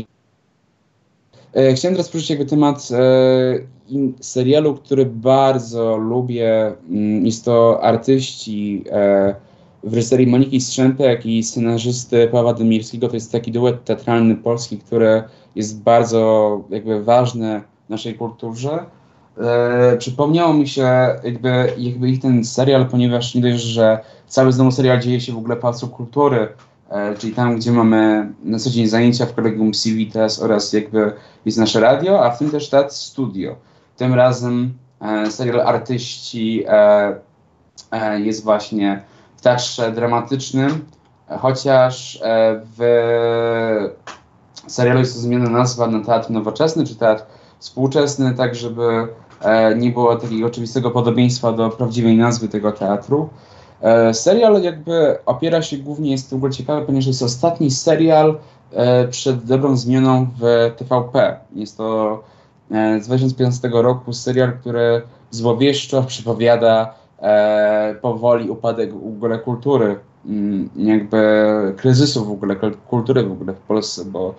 E, 1.55 1.75
chciałem 1.75 1.95
teraz 1.95 2.09
poruszyć 2.09 2.31
jakby 2.31 2.47
temat 2.47 2.89
e, 2.93 3.59
serialu, 4.21 4.75
który 4.75 5.07
bardzo 5.07 5.97
lubię. 5.97 6.75
Mm, 6.91 7.27
jest 7.27 7.45
to 7.45 7.83
artyści 7.83 8.85
e, 8.91 9.35
w 9.85 9.95
reżyserii 9.95 10.27
Moniki 10.27 10.61
Strzępek 10.61 11.27
i 11.27 11.43
scenarzysty 11.43 12.29
Pawła 12.33 12.55
Demirskiego. 12.55 13.09
To 13.09 13.15
jest 13.15 13.33
taki 13.33 13.53
duet 13.53 13.85
teatralny 13.85 14.37
polski, 14.37 14.79
który 14.79 15.23
jest 15.55 15.83
bardzo 15.83 16.61
jakby 16.71 17.05
ważny 17.05 17.63
w 17.87 17.91
naszej 17.91 18.15
kulturze. 18.15 18.87
E, 19.41 19.97
przypomniało 19.97 20.55
mi 20.55 20.69
się 20.69 20.89
jakby, 21.25 21.73
jakby 21.79 22.09
ich 22.09 22.21
ten 22.21 22.45
serial, 22.45 22.87
ponieważ 22.87 23.35
nie 23.35 23.43
dość, 23.43 23.63
że 23.63 23.99
cały 24.27 24.53
znowu 24.53 24.71
serial 24.71 25.01
dzieje 25.01 25.21
się 25.21 25.33
w 25.33 25.39
ogóle 25.39 25.57
Pałacu 25.57 25.89
Kultury, 25.89 26.49
E, 26.93 27.15
czyli 27.15 27.35
tam, 27.35 27.57
gdzie 27.57 27.73
mamy 27.73 28.33
na 28.45 28.59
co 28.59 28.71
dzień 28.71 28.87
zajęcia 28.87 29.27
w 29.27 29.35
kolegium 29.35 29.73
Civitas 29.73 30.43
oraz 30.43 30.73
jakby 30.73 31.13
jest 31.45 31.59
nasze 31.59 31.81
radio, 31.81 32.25
a 32.25 32.31
w 32.31 32.39
tym 32.39 32.51
też 32.51 32.71
teatr 32.71 32.95
studio. 32.95 33.57
Tym 33.97 34.15
razem 34.15 34.75
e, 35.01 35.31
serial 35.31 35.61
Artyści 35.61 36.65
e, 36.69 37.15
e, 37.91 38.21
jest 38.21 38.45
właśnie 38.45 39.03
w 39.37 39.41
teatrze 39.41 39.93
dramatycznym, 39.93 40.85
chociaż 41.41 42.21
w 42.77 43.91
serialu 44.67 44.99
jest 44.99 45.17
zmiana 45.17 45.51
nazwa 45.51 45.87
na 45.87 46.05
teatr 46.05 46.31
nowoczesny 46.31 46.87
czy 46.87 46.97
teatr 46.97 47.25
współczesny, 47.59 48.35
tak 48.35 48.55
żeby 48.55 49.09
nie 49.77 49.91
było 49.91 50.17
takiego 50.17 50.47
oczywistego 50.47 50.91
podobieństwa 50.91 51.53
do 51.53 51.71
prawdziwej 51.71 52.17
nazwy 52.17 52.49
tego 52.49 52.73
teatru. 52.73 53.29
E, 53.83 54.15
serial 54.15 54.63
jakby 54.63 55.19
opiera 55.27 55.63
się 55.63 55.79
głównie, 55.79 56.11
jest 56.11 56.31
w 56.31 56.35
ogóle 56.35 56.53
ciekawy, 56.53 56.87
ponieważ 56.87 57.07
jest 57.07 57.23
ostatni 57.23 57.71
serial 57.71 58.39
e, 58.73 59.09
przed 59.09 59.45
dobrą 59.45 59.77
zmianą 59.77 60.27
w 60.41 60.73
TVP. 60.77 61.37
Jest 61.55 61.77
to 61.77 62.21
e, 62.71 63.01
z 63.01 63.07
2015 63.07 63.71
roku 63.73 64.13
serial, 64.13 64.53
który 64.53 65.03
złowieszczo 65.31 66.03
przypowiada 66.03 66.95
powoli 68.01 68.51
upadek 68.51 68.93
w 68.93 69.07
ogóle 69.07 69.39
kultury, 69.39 69.99
mm, 70.27 70.71
jakby 70.77 71.75
kryzysu 71.77 72.25
w 72.25 72.31
ogóle 72.31 72.57
kultury 72.89 73.23
w 73.23 73.33
ogóle 73.33 73.53
w 73.53 73.61
Polsce, 73.61 74.05
bo 74.05 74.35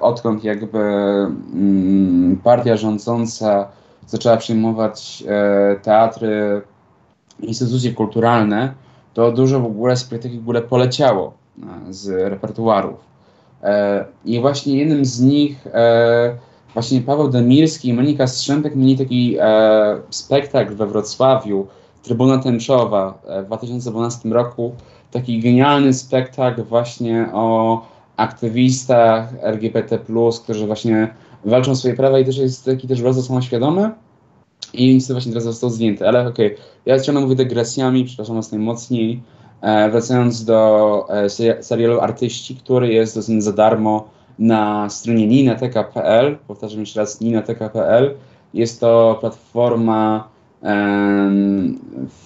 odkąd 0.00 0.44
jakby 0.44 0.78
mm, 0.78 2.40
partia 2.44 2.76
rządząca 2.76 3.68
zaczęła 4.06 4.36
przyjmować 4.36 5.24
teatry 5.82 6.62
instytucje 7.40 7.92
kulturalne, 7.92 8.74
to 9.14 9.32
dużo 9.32 9.60
w 9.60 9.66
ogóle 9.66 9.96
spektakli 9.96 10.38
w 10.38 10.42
ogóle 10.42 10.62
poleciało 10.62 11.32
e, 11.62 11.92
z 11.92 12.30
repertuarów. 12.30 12.96
E, 13.62 14.04
I 14.24 14.40
właśnie 14.40 14.78
jednym 14.78 15.04
z 15.04 15.20
nich 15.20 15.66
e, 15.66 16.36
właśnie 16.74 17.00
Paweł 17.00 17.28
Demirski 17.28 17.88
i 17.88 17.94
Monika 17.94 18.26
Strzępek 18.26 18.76
mieli 18.76 18.98
taki 18.98 19.36
spektakl 20.10 20.74
we 20.74 20.86
Wrocławiu, 20.86 21.66
Trybuna 22.02 22.38
Tęczowa 22.38 23.18
w 23.42 23.46
2012 23.46 24.28
roku. 24.28 24.74
Taki 25.10 25.40
genialny 25.40 25.94
spektakl 25.94 26.62
właśnie 26.62 27.28
o 27.32 27.82
aktywistach 28.16 29.28
LGBT+, 29.40 29.98
którzy 30.42 30.66
właśnie 30.66 31.14
walczą 31.44 31.70
o 31.70 31.76
swoje 31.76 31.94
prawa 31.94 32.18
i 32.18 32.24
też 32.24 32.38
jest 32.38 32.64
taki 32.64 32.88
też 32.88 33.02
bardzo 33.02 33.22
samoświadomy 33.22 33.90
i 34.72 34.94
niestety 34.94 35.14
właśnie 35.14 35.32
teraz 35.32 35.44
został 35.44 35.70
zdjęty, 35.70 36.08
ale 36.08 36.28
okej, 36.28 36.46
okay. 36.46 36.58
ja 36.86 37.00
ciągle 37.00 37.22
mówię 37.22 37.36
dygresjami, 37.36 38.04
przepraszam 38.04 38.36
was 38.36 38.52
najmocniej, 38.52 39.22
e, 39.60 39.90
wracając 39.90 40.44
do 40.44 41.06
e, 41.10 41.62
serialu 41.62 42.00
Artyści, 42.00 42.56
który 42.56 42.92
jest 42.92 43.14
dostępny 43.14 43.42
za 43.42 43.52
darmo 43.52 44.08
na 44.38 44.90
stronie 44.90 45.26
ninateka.pl, 45.26 46.38
powtarzam 46.48 46.80
jeszcze 46.80 47.00
raz 47.00 47.20
ninateka.pl, 47.20 48.14
jest 48.54 48.80
to 48.80 49.18
platforma 49.20 50.28
um, 50.62 51.78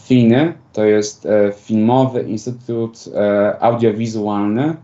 FINY, 0.04 0.52
to 0.72 0.84
jest 0.84 1.26
e, 1.26 1.52
Filmowy 1.52 2.22
Instytut 2.22 3.04
e, 3.14 3.56
Audiowizualny, 3.62 4.76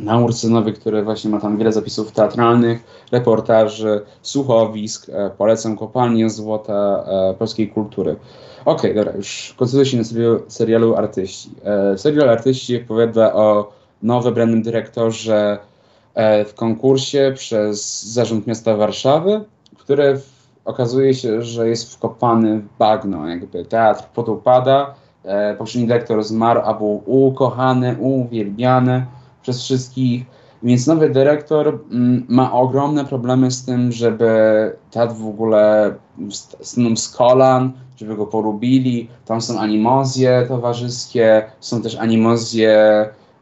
e, 0.00 0.04
na 0.04 0.18
Ursynowy, 0.18 0.72
który 0.72 1.02
właśnie 1.02 1.30
ma 1.30 1.40
tam 1.40 1.56
wiele 1.56 1.72
zapisów 1.72 2.12
teatralnych, 2.12 2.84
reportaży, 3.12 4.00
słuchowisk. 4.22 5.08
E, 5.08 5.30
polecam 5.38 5.76
Kopalnię 5.76 6.30
Złota 6.30 7.04
e, 7.30 7.34
polskiej 7.34 7.68
kultury. 7.68 8.16
Okej, 8.64 8.90
okay, 8.90 8.94
dobra, 8.94 9.16
już 9.16 9.54
koncentruję 9.56 9.86
się 9.86 9.96
na 9.96 10.04
serialu, 10.04 10.42
serialu 10.48 10.96
Artyści. 10.96 11.50
E, 11.64 11.98
serial 11.98 12.28
Artyści 12.28 12.82
opowiada 12.82 13.34
o 13.34 13.72
nowo 14.02 14.22
wybranym 14.22 14.62
dyrektorze 14.62 15.58
e, 16.14 16.44
w 16.44 16.54
konkursie 16.54 17.32
przez 17.34 18.02
Zarząd 18.02 18.46
Miasta 18.46 18.76
Warszawy, 18.76 19.40
który 19.78 20.18
w, 20.18 20.40
okazuje 20.64 21.14
się, 21.14 21.42
że 21.42 21.68
jest 21.68 21.94
wkopany 21.94 22.58
w 22.58 22.78
bagno, 22.78 23.28
jakby 23.28 23.64
teatr 23.64 24.04
podupada, 24.14 24.94
e, 25.24 25.54
poprzedni 25.54 25.88
dyrektor 25.88 26.24
zmarł, 26.24 26.60
a 26.64 26.74
był 26.74 27.02
ukochany, 27.06 27.96
uwielbiany 28.00 29.06
przez 29.42 29.62
wszystkich. 29.62 30.24
Więc 30.62 30.86
nowy 30.86 31.10
dyrektor 31.10 31.78
mm, 31.90 32.26
ma 32.28 32.52
ogromne 32.52 33.04
problemy 33.04 33.50
z 33.50 33.64
tym, 33.64 33.92
żeby 33.92 34.30
teatr 34.90 35.14
w 35.14 35.26
ogóle 35.26 35.94
stanął 36.60 36.96
z 36.96 37.08
kolan, 37.08 37.72
żeby 37.96 38.16
go 38.16 38.26
porubili. 38.26 39.08
Tam 39.24 39.40
są 39.40 39.58
animozje 39.58 40.44
towarzyskie, 40.48 41.42
są 41.60 41.82
też 41.82 41.96
animozje 41.96 42.70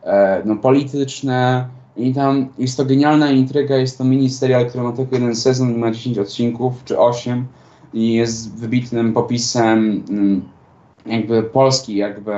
e, 0.05 0.43
no, 0.45 0.57
polityczne. 0.57 1.69
I 1.97 2.15
tam 2.15 2.49
jest 2.59 2.77
to 2.77 2.85
genialna 2.85 3.31
intryga, 3.31 3.77
jest 3.77 3.99
to 3.99 4.05
mini 4.05 4.31
serial, 4.31 4.67
który 4.67 4.85
ma 4.85 4.93
tylko 4.93 5.15
jeden 5.15 5.37
sezon 5.37 5.79
ma 5.79 5.91
10 5.91 6.19
odcinków, 6.19 6.85
czy 6.85 6.99
8 6.99 7.47
i 7.95 8.13
jest 8.13 8.55
wybitnym 8.55 9.13
popisem 9.13 10.05
mm, 10.11 10.43
jakby 11.07 11.43
Polski, 11.43 11.97
jakby 11.97 12.33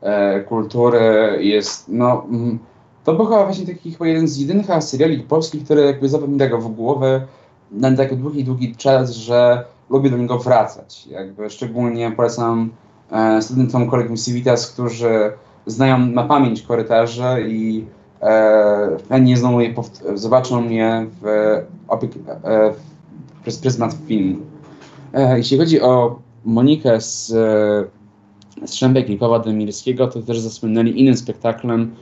e, 0.00 0.40
kultury, 0.40 1.38
jest 1.40 1.84
no... 1.88 2.26
To 3.04 3.14
był 3.14 3.26
chyba 3.26 3.44
właśnie 3.44 3.66
taki 3.66 3.92
chyba 3.92 4.06
jeden 4.06 4.28
z 4.28 4.38
jedynych 4.38 4.66
seriali 4.80 5.18
polskich, 5.18 5.64
który 5.64 5.82
jakby 5.82 6.08
zapamięta 6.08 6.48
go 6.48 6.58
w 6.58 6.74
głowę 6.74 7.26
na 7.72 7.96
taki 7.96 8.16
długi, 8.16 8.44
długi 8.44 8.76
czas, 8.76 9.10
że 9.10 9.64
lubię 9.90 10.10
do 10.10 10.16
niego 10.16 10.38
wracać. 10.38 11.06
Jakby 11.06 11.50
szczególnie 11.50 12.10
polecam 12.10 12.70
e, 13.12 13.42
studentom 13.42 13.90
kolegium 13.90 14.16
Civitas, 14.16 14.72
którzy 14.72 15.32
znają 15.66 15.98
na 15.98 16.24
pamięć 16.24 16.62
korytarze 16.62 17.42
i 17.48 17.84
e, 18.22 18.96
chętnie 19.08 19.36
znowu 19.36 19.60
je 19.60 19.74
zobaczą 20.14 20.60
mnie 20.60 21.06
w, 21.22 21.26
e, 22.44 22.72
przez 23.42 23.58
pryzmat 23.58 23.96
filmu. 24.06 24.38
E, 25.12 25.38
jeśli 25.38 25.58
chodzi 25.58 25.80
o 25.80 26.18
Monikę 26.44 27.00
z, 27.00 27.30
e, 28.62 28.66
z 28.66 28.74
Szępek 28.74 29.10
i 29.10 29.16
Pawła 29.16 29.38
Demirskiego, 29.38 30.06
to 30.06 30.22
też 30.22 30.40
zasłynęli 30.40 31.00
innym 31.00 31.16
spektaklem, 31.16 31.94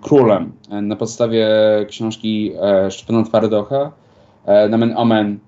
królem 0.00 0.52
na 0.82 0.96
podstawie 0.96 1.48
książki 1.88 2.52
e, 2.62 2.90
Szczepana 2.90 3.22
Twardocha. 3.22 3.92
E, 4.46 4.68
Nomen 4.68 4.96
Omen 4.96 5.38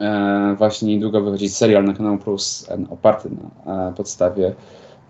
e, 0.00 0.54
właśnie 0.58 0.94
niedługo 0.94 1.20
wychodzi 1.20 1.48
serial 1.48 1.84
na 1.84 1.92
kanał 1.92 2.18
Plus 2.18 2.68
oparty 2.90 3.30
na 3.66 3.92
podstawie 3.92 4.54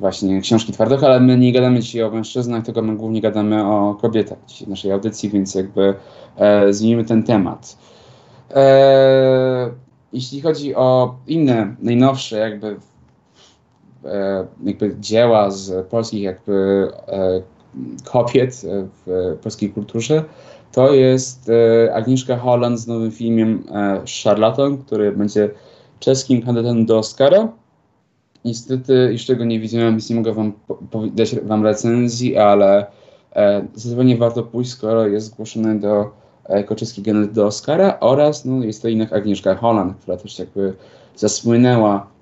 właśnie 0.00 0.40
książki 0.40 0.72
Twardocha, 0.72 1.06
ale 1.06 1.20
my 1.20 1.38
nie 1.38 1.52
gadamy 1.52 1.80
dzisiaj 1.80 2.02
o 2.02 2.10
mężczyznach, 2.10 2.64
tylko 2.64 2.82
my 2.82 2.96
głównie 2.96 3.20
gadamy 3.20 3.66
o 3.66 3.94
kobietach 4.00 4.38
w 4.64 4.68
naszej 4.68 4.92
audycji, 4.92 5.30
więc 5.30 5.54
jakby 5.54 5.94
zmienimy 6.70 7.04
ten 7.04 7.22
temat. 7.22 7.78
Jeśli 10.12 10.40
chodzi 10.40 10.74
o 10.74 11.14
inne, 11.26 11.76
najnowsze 11.82 12.38
jakby 12.38 12.76
jakby 14.64 14.96
dzieła 15.00 15.50
z 15.50 15.86
polskich 15.86 16.22
jakby 16.22 16.88
e, 17.08 17.42
kobiet 18.04 18.62
w 19.06 19.36
polskiej 19.42 19.70
kulturze, 19.70 20.24
to 20.72 20.92
jest 20.92 21.50
e, 21.50 21.94
Agnieszka 21.94 22.36
Holland 22.36 22.80
z 22.80 22.86
nowym 22.86 23.10
filmem 23.10 23.64
Charlatan, 24.24 24.78
który 24.78 25.12
będzie 25.12 25.50
czeskim 26.00 26.42
kandydatem 26.42 26.86
do 26.86 26.98
Oscara. 26.98 27.48
Niestety 28.44 29.08
jeszcze 29.12 29.36
go 29.36 29.44
nie 29.44 29.60
widziałem, 29.60 29.90
więc 29.90 30.10
nie 30.10 30.16
mogę 30.16 30.32
wam 30.32 30.52
dać 31.14 31.36
wam 31.36 31.64
recenzji, 31.64 32.36
ale 32.36 32.86
zdecydowanie 33.74 34.16
warto 34.16 34.42
pójść, 34.42 34.70
skoro 34.70 35.06
jest 35.06 35.26
zgłoszony 35.26 35.80
do 35.80 36.10
jako 36.48 36.74
czeski 36.74 37.02
kandydat 37.02 37.32
do 37.32 37.46
Oscara 37.46 38.00
oraz 38.00 38.44
no, 38.44 38.64
jest 38.64 38.82
to 38.82 38.88
jednak 38.88 39.12
Agnieszka 39.12 39.54
Holland, 39.54 39.96
która 39.96 40.16
też 40.16 40.38
jakby 40.38 40.74
zasłynęła 41.16 42.06
E, 42.06 42.13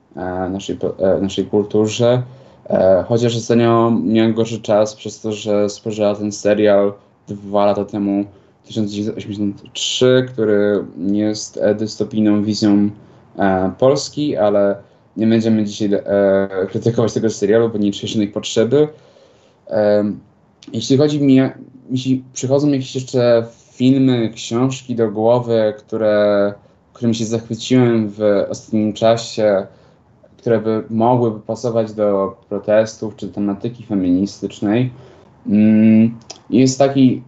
naszej, 0.51 0.79
e, 0.99 1.21
naszej 1.21 1.47
kulturze. 1.47 2.23
E, 2.71 3.05
chociaż 3.09 3.39
za 3.39 3.55
nią 3.55 3.91
miałem 3.91 4.35
gorszy 4.35 4.61
czas 4.61 4.95
przez 4.95 5.21
to, 5.21 5.33
że 5.33 5.69
spojrzała 5.69 6.15
ten 6.15 6.33
serial 6.33 6.93
dwa 7.29 7.67
lata 7.67 7.85
temu, 7.85 8.25
1983, 8.65 10.27
który 10.33 10.85
jest 11.13 11.61
dystopijną 11.79 12.45
wizją 12.45 12.91
Polski, 13.79 14.37
ale 14.37 14.77
nie 15.17 15.27
będziemy 15.27 15.65
dzisiaj 15.65 15.91
krytykować 16.69 17.13
tego 17.13 17.31
serialu, 17.31 17.69
bo 17.69 17.79
nie 17.79 17.93
czuję 17.93 18.27
potrzeby. 18.27 18.89
Jeśli 20.73 20.97
chodzi 20.97 21.21
mi, 21.21 21.41
jeśli 21.91 22.25
przychodzą 22.33 22.69
jakieś 22.69 22.95
jeszcze 22.95 23.47
filmy, 23.73 24.31
książki 24.35 24.95
do 24.95 25.11
głowy, 25.11 25.75
które, 25.79 26.55
którymi 26.93 27.15
się 27.15 27.25
zachwyciłem 27.25 28.09
w 28.09 28.21
ostatnim 28.49 28.93
czasie, 28.93 29.67
które 30.43 30.61
by 30.61 30.85
mogłyby 30.91 31.41
pasować 31.41 31.93
do 31.93 32.37
protestów 32.49 33.17
czy 33.17 33.29
tematyki 33.29 33.85
feministycznej. 33.85 34.91
Mm, 35.47 36.19
jest 36.51 36.79
taki 36.79 37.23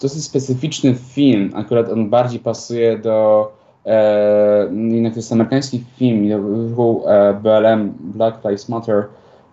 dosyć 0.00 0.24
specyficzny 0.24 0.94
film, 0.94 1.50
akurat 1.54 1.88
on 1.88 2.10
bardziej 2.10 2.40
pasuje 2.40 2.98
do 2.98 3.52
e, 3.86 4.70
jednak 4.72 5.12
to 5.12 5.18
jest 5.18 5.32
amerykański 5.32 5.84
film 5.96 6.28
do 6.28 6.38
ruchu 6.38 7.02
e, 7.06 7.34
BLM 7.42 7.94
Black 8.00 8.44
Lives 8.44 8.68
Matter. 8.68 9.04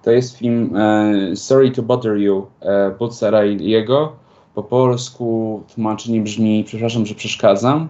To 0.03 0.11
jest 0.11 0.37
film 0.37 0.75
e, 0.75 1.35
Sorry 1.35 1.71
to 1.71 1.83
Bother 1.83 2.17
You 2.17 2.47
e, 2.59 2.91
Butzera 2.99 3.45
i 3.45 3.69
jego. 3.69 4.11
Po 4.55 4.63
polsku 4.63 5.61
tłumaczenie 5.73 6.21
brzmi 6.21 6.63
Przepraszam, 6.63 7.05
że 7.05 7.15
przeszkadzam. 7.15 7.87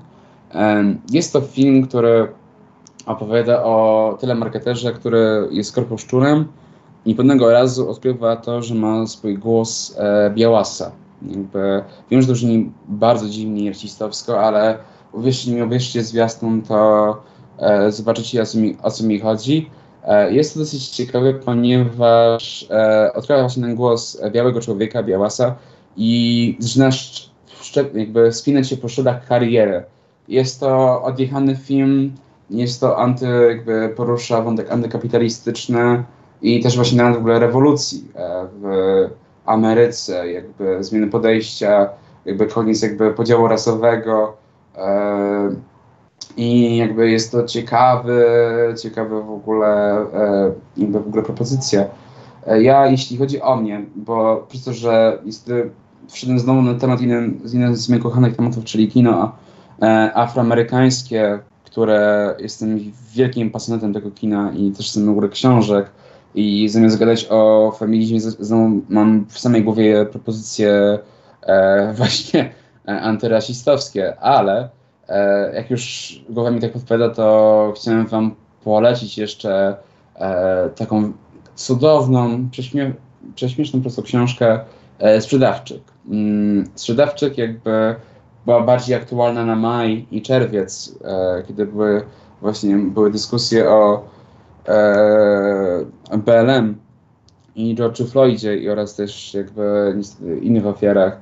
E, 0.54 0.95
jest 1.12 1.34
to 1.34 1.41
film, 1.41 1.88
który 1.88 2.28
opowiada 3.05 3.63
o 3.63 4.17
telemarketerze, 4.21 4.93
który 4.93 5.47
jest 5.51 5.75
korposzczurem 5.75 6.47
i 7.05 7.15
pewnego 7.15 7.51
razu 7.51 7.89
odkrywa 7.89 8.35
to, 8.35 8.61
że 8.61 8.75
ma 8.75 9.07
swój 9.07 9.37
głos 9.37 9.95
e, 9.97 10.31
białasa. 10.35 10.91
Jakby, 11.21 11.83
wiem, 12.11 12.21
że 12.21 12.27
to 12.27 12.33
brzmi 12.33 12.71
bardzo 12.87 13.29
dziwnie 13.29 13.63
i 13.63 13.69
artistowsko, 13.69 14.41
ale 14.41 14.77
uwierzcie 15.11 15.51
mi, 15.51 15.63
uwierzcie 15.63 16.03
zwiastun, 16.03 16.61
to 16.61 17.17
e, 17.59 17.91
zobaczycie 17.91 18.41
o 18.41 18.45
co, 18.45 18.57
mi, 18.57 18.77
o 18.83 18.91
co 18.91 19.03
mi 19.03 19.19
chodzi. 19.19 19.69
E, 20.03 20.33
jest 20.33 20.53
to 20.53 20.59
dosyć 20.59 20.87
ciekawe, 20.87 21.33
ponieważ 21.33 22.65
e, 22.69 23.13
odkrywa 23.13 23.41
właśnie 23.41 23.63
ten 23.63 23.75
głos 23.75 24.21
białego 24.31 24.61
człowieka, 24.61 25.03
białasa 25.03 25.55
i 25.97 26.57
zaczyna 26.59 26.89
jakby 27.93 28.33
spinać 28.33 28.69
się 28.69 28.77
po 28.77 28.89
szodach 28.89 29.27
kariery. 29.27 29.83
Jest 30.27 30.59
to 30.59 31.03
odjechany 31.03 31.55
film, 31.55 32.11
jest 32.51 32.81
to 32.81 32.97
anty, 32.97 33.25
jakby 33.49 33.93
porusza 33.95 34.41
wątek 34.41 34.71
antykapitalistyczny 34.71 36.03
i 36.41 36.63
też 36.63 36.75
właśnie 36.75 36.97
nawet 36.97 37.15
w 37.15 37.19
ogóle 37.19 37.39
rewolucji 37.39 38.11
e, 38.15 38.47
w 38.61 38.65
Ameryce, 39.45 40.31
jakby 40.31 40.83
zmiany 40.83 41.07
podejścia, 41.07 41.89
jakby 42.25 42.47
koniec 42.47 42.81
jakby 42.81 43.13
podziału 43.13 43.47
rasowego 43.47 44.37
e, 44.77 45.55
i 46.37 46.77
jakby 46.77 47.11
jest 47.11 47.31
to 47.31 47.43
ciekawy, 47.43 48.25
ciekawy 48.81 49.23
w 49.23 49.31
ogóle, 49.31 49.97
e, 50.13 50.51
jakby 50.77 50.99
w 50.99 51.07
ogóle 51.07 51.23
propozycja. 51.23 51.85
Ja, 52.59 52.87
jeśli 52.87 53.17
chodzi 53.17 53.41
o 53.41 53.55
mnie, 53.55 53.85
bo 53.95 54.45
przez 54.49 54.63
to, 54.63 54.73
że 54.73 55.19
jest, 55.25 55.51
wszedłem 56.07 56.39
znowu 56.39 56.61
na 56.61 56.73
temat 56.73 57.01
jeden, 57.01 57.39
jeden 57.53 57.75
z 57.75 57.89
moich 57.89 58.03
kochanych 58.03 58.35
tematów, 58.35 58.63
czyli 58.63 58.87
kino 58.87 59.31
afroamerykańskie, 60.13 61.39
które 61.71 62.36
jestem 62.39 62.79
wielkim 63.13 63.51
pasjonatem 63.51 63.93
tego 63.93 64.12
kina 64.12 64.51
i 64.51 64.71
też 64.71 64.86
jestem 64.86 65.10
ogóle 65.10 65.29
książek, 65.29 65.91
I 66.36 66.69
zamiast 66.69 66.99
gadać 66.99 67.27
o 67.29 67.71
feminizmie, 67.77 68.21
znowu 68.21 68.81
mam 68.89 69.25
w 69.29 69.39
samej 69.39 69.63
głowie 69.63 70.05
propozycje 70.05 70.99
e, 71.41 71.93
właśnie 71.97 72.51
e, 72.88 73.01
antyrasistowskie, 73.01 74.19
ale 74.19 74.69
e, 75.10 75.55
jak 75.55 75.71
już 75.71 76.15
głowa 76.29 76.51
mi 76.51 76.62
tak 76.62 76.71
podpowiada, 76.71 77.10
to 77.10 77.73
chciałem 77.75 78.07
wam 78.07 78.36
polecić 78.63 79.17
jeszcze 79.17 79.75
e, 80.15 80.69
taką 80.75 81.13
cudowną, 81.55 82.49
prześmie 82.51 82.93
prześmieszną 83.36 83.81
prostą 83.81 84.01
książkę 84.01 84.60
e, 84.99 85.21
Sprzedawczyk. 85.21 85.81
Mm, 86.10 86.69
sprzedawczyk 86.75 87.38
jakby 87.38 87.95
była 88.45 88.62
bardziej 88.62 88.95
aktualna 88.95 89.45
na 89.45 89.56
maj 89.56 90.06
i 90.12 90.21
czerwiec, 90.21 90.95
e, 91.04 91.43
kiedy 91.47 91.65
były 91.65 92.01
właśnie 92.41 92.75
były 92.77 93.12
dyskusje 93.12 93.69
o 93.69 94.04
e, 94.67 95.86
BLM 96.17 96.75
i 97.56 97.75
George'u 97.75 98.08
Floydzie 98.08 98.58
i 98.58 98.69
oraz 98.69 98.95
też 98.95 99.34
jakby 99.34 99.95
innych 100.41 100.65
ofiarach 100.65 101.19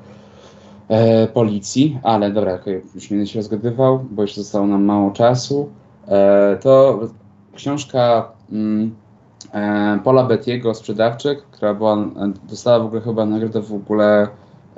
e, 0.88 1.28
policji, 1.28 2.00
ale 2.04 2.32
dobra, 2.32 2.60
już 2.96 3.12
nie 3.12 3.18
będę 3.18 3.32
się 3.32 3.40
rozgadywał, 3.40 4.06
bo 4.12 4.22
jeszcze 4.22 4.42
zostało 4.42 4.68
nam 4.68 4.84
mało 4.84 5.12
czasu. 5.12 5.70
E, 6.08 6.58
to 6.62 7.00
książka 7.56 8.32
mm, 8.52 8.96
e, 9.54 10.00
Paula 10.04 10.24
Bettiego, 10.24 10.74
Sprzedawczyk, 10.74 11.42
która 11.42 11.74
była, 11.74 11.98
dostała 12.50 12.80
w 12.80 12.86
ogóle 12.86 13.02
chyba 13.02 13.26
nagrodę 13.26 13.62
w 13.62 13.74
ogóle 13.74 14.28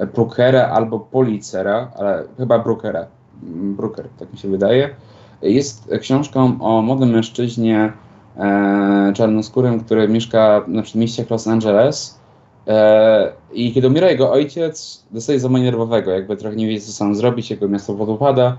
Brookera 0.06 0.68
albo 0.68 1.00
Policera, 1.00 1.92
ale 1.96 2.24
chyba 2.38 2.60
Brookera. 2.60 3.08
Brooker, 3.44 4.10
tak 4.20 4.34
mi 4.34 4.38
się 4.38 4.48
wydaje. 4.48 4.96
Jest 5.42 5.92
książką 6.02 6.62
o 6.62 6.82
młodym 6.82 7.10
mężczyźnie 7.10 7.94
e, 8.38 9.12
czarnoskórym, 9.16 9.80
który 9.80 10.08
mieszka 10.08 10.64
na 10.68 10.82
przedmieściach 10.82 11.30
Los 11.30 11.48
Angeles. 11.48 12.20
E, 12.68 13.34
I 13.54 13.74
kiedy 13.74 13.88
umiera 13.88 14.10
jego 14.10 14.32
ojciec, 14.32 15.06
dostaje 15.12 15.40
załamania 15.40 15.66
nerwowego, 15.66 16.12
jakby 16.12 16.38
trochę 16.38 16.56
nie 16.56 16.68
wie, 16.68 16.82
co 16.82 16.92
sam 16.92 17.16
zrobić, 17.16 17.52
jego 17.52 17.68
miasto 17.68 17.94
wodopada. 17.94 18.58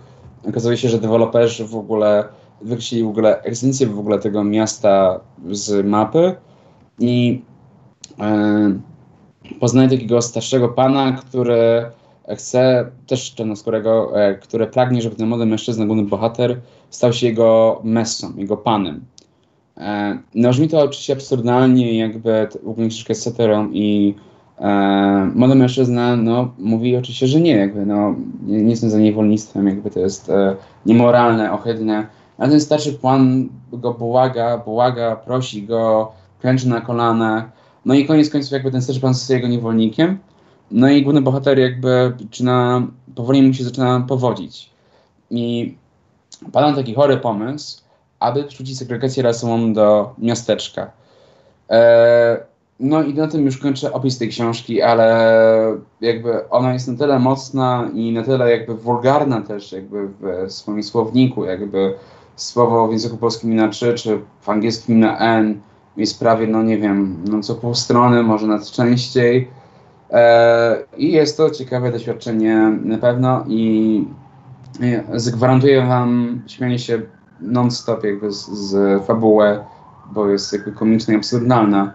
Okazuje 0.49 0.77
się, 0.77 0.89
że 0.89 0.99
deweloperzy 0.99 1.67
w 1.67 1.77
ogóle 1.77 2.25
wykreślili 2.63 3.05
w 3.05 3.09
ogóle 3.09 3.43
egzystencję 3.43 3.87
w 3.87 3.99
ogóle 3.99 4.19
tego 4.19 4.45
miasta 4.45 5.21
z 5.51 5.87
mapy 5.87 6.35
i 6.99 7.45
e, 8.21 8.73
poznaje 9.61 9.89
takiego 9.89 10.23
starszego 10.23 10.69
pana, 10.69 11.13
który 11.13 11.91
chce, 12.37 12.87
też 13.07 13.35
czarnoskórego, 13.35 14.21
e, 14.21 14.35
który 14.35 14.67
pragnie, 14.67 15.03
żeby 15.03 15.17
ten 15.17 15.29
młody 15.29 15.47
mężczyzna, 15.47 15.87
główny 15.87 16.05
bohater, 16.05 16.61
stał 16.91 17.13
się 17.13 17.27
jego 17.27 17.81
messą, 17.85 18.33
jego 18.37 18.57
panem. 18.57 19.05
E, 19.77 20.19
no 20.35 20.51
brzmi 20.51 20.69
to 20.69 20.81
oczywiście 20.81 21.13
absurdalnie, 21.13 21.99
jakby 21.99 22.49
ogólnie 22.67 22.91
książka 22.91 23.11
jest 23.11 23.23
satyrą 23.23 23.71
i 23.73 24.15
e, 24.59 25.31
młody 25.35 25.55
mężczyzna 25.55 26.17
no, 26.17 26.55
mówi 26.59 26.97
oczywiście, 26.97 27.27
że 27.27 27.41
nie, 27.41 27.57
jakby 27.57 27.87
no, 27.87 28.15
nie, 28.47 28.63
nie 28.63 28.71
jestem 28.71 28.91
za 28.91 28.99
niewolnictwem, 28.99 29.67
jakby 29.67 29.91
to 29.91 30.01
jest 30.01 30.31
e, 30.31 30.57
niemoralne, 30.87 31.53
ohydne. 31.53 32.07
Ale 32.39 32.51
ten 32.51 32.61
starszy 32.61 32.93
pan 32.93 33.49
go 33.73 33.95
błaga, 33.95 34.59
błaga, 34.59 35.17
prosi 35.17 35.63
go, 35.63 36.13
klęczy 36.41 36.69
na 36.69 36.81
kolana. 36.81 37.51
No 37.85 37.95
i 37.95 38.07
koniec 38.07 38.31
końców 38.31 38.53
jakby 38.53 38.71
ten 38.71 38.83
pan 39.01 39.15
zostaje 39.15 39.39
jego 39.39 39.49
niewolnikiem. 39.49 40.19
No 40.71 40.89
i 40.89 41.03
główny 41.03 41.23
bohater 41.23 41.59
jakby 41.59 42.13
zaczyna, 42.21 42.87
powoli 43.15 43.43
mu 43.43 43.55
się 43.55 43.65
zaczyna 43.65 44.05
powodzić. 44.09 44.71
I 45.31 45.75
pada 46.53 46.73
taki 46.73 46.95
chory 46.95 47.17
pomysł, 47.17 47.83
aby 48.21 48.43
wrzucić 48.43 48.79
segregację 48.79 49.23
rasową 49.23 49.73
do 49.73 50.15
miasteczka. 50.19 50.91
E, 51.71 52.53
no 52.81 53.03
i 53.03 53.15
na 53.15 53.29
tym 53.29 53.45
już 53.45 53.59
kończę 53.59 53.93
opis 53.93 54.19
tej 54.19 54.29
książki, 54.29 54.83
ale 54.83 55.77
jakby 56.01 56.49
ona 56.51 56.73
jest 56.73 56.89
na 56.89 56.99
tyle 56.99 57.19
mocna 57.19 57.91
i 57.95 58.13
na 58.13 58.23
tyle 58.23 58.51
jakby 58.51 58.75
wulgarna 58.75 59.41
też 59.41 59.73
jakby 59.73 60.09
w 60.09 60.53
swoim 60.53 60.83
słowniku, 60.83 61.45
jakby 61.45 61.95
słowo 62.37 62.89
w 62.89 62.93
języku 62.93 63.17
polskim 63.17 63.57
na 63.57 63.69
3, 63.69 63.95
czy 63.95 64.21
w 64.41 64.49
angielskim 64.49 65.01
na 65.01 65.19
N 65.19 65.61
jest 65.97 66.19
prawie, 66.19 66.47
no 66.47 66.63
nie 66.63 66.79
wiem, 66.79 67.17
no 67.31 67.41
co 67.41 67.55
pół 67.55 67.75
strony, 67.75 68.23
może 68.23 68.47
nawet 68.47 68.71
częściej 68.71 69.49
E, 70.13 70.85
I 70.97 71.13
jest 71.13 71.37
to 71.37 71.51
ciekawe 71.51 71.93
doświadczenie 71.93 72.73
na 72.85 72.99
pewno 72.99 73.45
i 73.49 74.05
zagwarantuję 75.15 75.87
wam 75.87 76.43
śmianie 76.47 76.79
się 76.79 77.03
non-stop 77.41 78.05
jakby 78.05 78.33
z, 78.33 78.49
z 78.49 79.03
fabułę, 79.07 79.65
bo 80.13 80.29
jest 80.29 80.53
jakby 80.53 80.73
komiczna 80.73 81.15
i 81.15 81.17
absurdalna. 81.17 81.93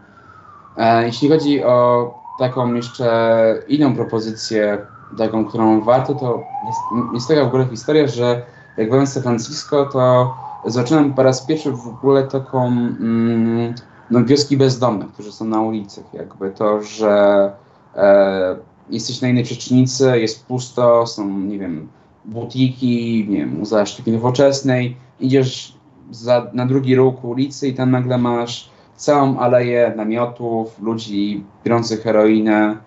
E, 0.77 1.05
jeśli 1.05 1.29
chodzi 1.29 1.63
o 1.63 2.13
taką 2.39 2.73
jeszcze 2.73 3.63
inną 3.67 3.95
propozycję, 3.95 4.77
taką, 5.17 5.45
którą 5.45 5.81
warto, 5.81 6.15
to 6.15 6.43
jest, 6.67 6.79
jest 7.13 7.27
taka 7.27 7.43
w 7.43 7.47
ogóle 7.47 7.65
historia, 7.65 8.07
że 8.07 8.45
jak 8.77 8.89
byłem 8.89 9.05
w 9.05 9.09
San 9.09 9.23
Francisco, 9.23 9.85
to 9.85 10.33
zobaczyłem 10.67 11.13
po 11.13 11.23
raz 11.23 11.45
pierwszy 11.45 11.71
w 11.71 11.87
ogóle 11.87 12.23
taką 12.23 12.67
mm, 12.67 13.73
no, 14.11 14.25
wioski 14.25 14.57
bezdomnych, 14.57 15.11
którzy 15.11 15.31
są 15.31 15.45
na 15.45 15.61
ulicach. 15.61 16.13
Jakby 16.13 16.51
to, 16.51 16.81
że 16.83 17.51
e, 17.95 18.55
jesteś 18.89 19.21
na 19.21 19.27
innej 19.27 19.43
przecznicy, 19.43 20.19
jest 20.19 20.45
pusto, 20.45 21.07
są, 21.07 21.29
nie 21.29 21.59
wiem, 21.59 21.87
butiki, 22.25 23.25
nie 23.29 23.37
wiem, 23.37 23.57
muzea 23.57 23.85
sztuki 23.85 24.11
nowoczesnej, 24.11 24.97
idziesz 25.19 25.77
za, 26.11 26.47
na 26.53 26.65
drugi 26.65 26.95
róg 26.95 27.23
ulicy 27.23 27.67
i 27.67 27.73
tam 27.73 27.91
nagle 27.91 28.17
masz 28.17 28.69
całą 28.95 29.39
aleję 29.39 29.93
namiotów, 29.95 30.81
ludzi 30.81 31.43
biorących 31.65 32.03
heroinę, 32.03 32.77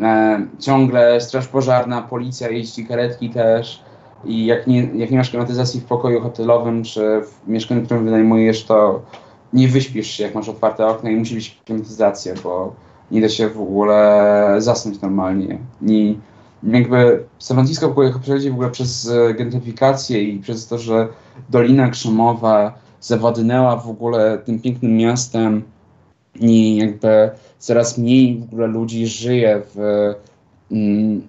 e, 0.00 0.46
ciągle 0.58 1.20
straż 1.20 1.48
pożarna, 1.48 2.02
policja 2.02 2.50
jeździ, 2.50 2.86
karetki 2.86 3.30
też 3.30 3.82
i 4.24 4.46
jak 4.46 4.66
nie, 4.66 4.88
jak 4.94 5.10
nie 5.10 5.18
masz 5.18 5.30
klimatyzacji 5.30 5.80
w 5.80 5.84
pokoju 5.84 6.20
hotelowym 6.20 6.84
czy 6.84 7.20
w 7.20 7.48
mieszkaniu, 7.48 7.82
którym 7.82 8.04
wynajmujesz, 8.04 8.64
to 8.64 9.02
nie 9.52 9.68
wyśpisz 9.68 10.06
się, 10.06 10.24
jak 10.24 10.34
masz 10.34 10.48
otwarte 10.48 10.86
okna 10.86 11.10
i 11.10 11.16
musi 11.16 11.34
być 11.34 11.60
klimatyzacja, 11.64 12.34
bo 12.44 12.74
nie 13.10 13.20
da 13.20 13.28
się 13.28 13.48
w 13.48 13.60
ogóle 13.60 14.54
zasnąć 14.58 15.00
normalnie. 15.00 15.58
I 15.86 16.18
jakby 16.62 17.24
San 17.38 17.56
Francisco 17.56 17.88
w 17.88 17.90
ogóle 17.90 18.12
przechodzi 18.22 18.50
w 18.50 18.54
ogóle 18.54 18.70
przez 18.70 19.08
e, 19.08 19.34
gentrifikację 19.34 20.22
i 20.22 20.38
przez 20.38 20.66
to, 20.66 20.78
że 20.78 21.08
Dolina 21.50 21.90
Krzemowa 21.90 22.78
zawładnęła 23.00 23.76
w 23.76 23.90
ogóle 23.90 24.38
tym 24.38 24.60
pięknym 24.60 24.96
miastem 24.96 25.62
i 26.40 26.76
jakby 26.76 27.30
coraz 27.58 27.98
mniej 27.98 28.38
w 28.38 28.44
ogóle 28.44 28.66
ludzi 28.66 29.06
żyje 29.06 29.62
w, 29.74 30.14
mm, 30.70 31.22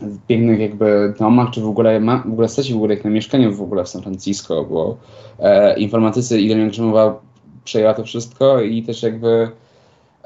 w 0.00 0.26
pięknych 0.26 0.60
jakby 0.60 1.14
domach, 1.18 1.50
czy 1.50 1.60
w 1.60 1.68
ogóle 1.68 2.00
ma, 2.00 2.18
w 2.18 2.32
ogóle 2.32 2.48
stać 2.48 2.72
w 2.72 2.76
ogóle 2.76 2.94
jak 2.94 3.04
na 3.04 3.10
mieszkaniu 3.10 3.54
w 3.54 3.62
ogóle 3.62 3.84
w 3.84 3.88
San 3.88 4.02
Francisco, 4.02 4.64
bo 4.64 4.96
e, 5.38 5.78
informatycy 5.78 6.40
i 6.40 6.48
Dolina 6.48 6.70
Krzemowa 6.70 7.20
przejęła 7.64 7.94
to 7.94 8.04
wszystko 8.04 8.60
i 8.60 8.82
też 8.82 9.02
jakby 9.02 9.50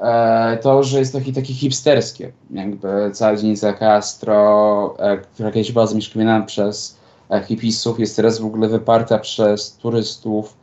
E, 0.01 0.57
to, 0.57 0.83
że 0.83 0.99
jest 0.99 1.13
takie, 1.13 1.33
takie 1.33 1.53
hipsterskie, 1.53 2.31
jakby 2.51 3.11
cała 3.13 3.35
dzielnica 3.35 3.73
Castro, 3.73 4.95
e, 4.99 5.17
która 5.17 5.51
kiedyś 5.51 5.71
była 5.71 5.87
zamieszkiwana 5.87 6.41
przez 6.41 6.97
e, 7.29 7.43
hipisów, 7.43 7.99
jest 7.99 8.15
teraz 8.15 8.39
w 8.39 8.45
ogóle 8.45 8.67
wyparta 8.67 9.19
przez 9.19 9.77
turystów 9.77 10.61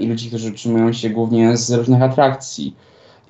i 0.00 0.06
ludzi, 0.06 0.28
którzy 0.28 0.50
utrzymują 0.50 0.92
się 0.92 1.10
głównie 1.10 1.56
z 1.56 1.70
różnych 1.70 2.02
atrakcji. 2.02 2.76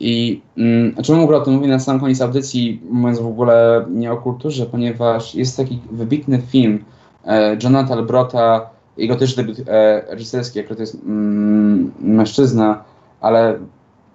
I 0.00 0.42
mm, 0.59 0.94
czemu 1.02 1.22
ogóle 1.22 1.38
o 1.38 1.40
tym 1.40 1.54
mówię 1.54 1.68
na 1.68 1.78
sam 1.78 2.00
koniec 2.00 2.20
audycji, 2.20 2.82
mówiąc 2.90 3.18
w 3.18 3.26
ogóle 3.26 3.87
nie 3.90 4.12
o 4.12 4.16
kulturze, 4.16 4.66
ponieważ 4.66 5.35
jest 5.35 5.56
taki 5.56 5.80
wybitny 5.90 6.42
film 6.50 6.85
e, 7.26 7.56
Jonathan 7.62 8.06
Brota, 8.06 8.70
jego 8.96 9.16
też 9.16 9.35
debiut 9.35 9.59
e, 9.68 10.02
reżyserski, 10.09 10.59
jako 10.59 10.74
to 10.74 10.80
jest 10.80 10.94
mm, 10.94 11.92
mężczyzna, 12.00 12.85
ale 13.20 13.59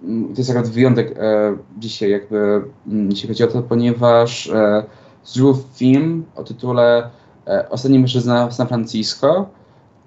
to 0.02 0.38
jest 0.38 0.50
akurat 0.50 0.68
wyjątek 0.68 1.18
e, 1.18 1.56
dzisiaj, 1.78 2.10
jakby, 2.10 2.62
mm, 2.86 3.10
jeśli 3.10 3.28
chodzi 3.28 3.44
o 3.44 3.46
to, 3.46 3.62
ponieważ 3.62 4.50
e, 4.50 4.84
zrobił 5.24 5.62
film 5.74 6.24
o 6.36 6.44
tytule 6.44 7.10
e, 7.46 7.68
Ostatni 7.70 7.98
mężczyzna 7.98 8.46
w 8.46 8.54
San 8.54 8.68
Francisco 8.68 9.46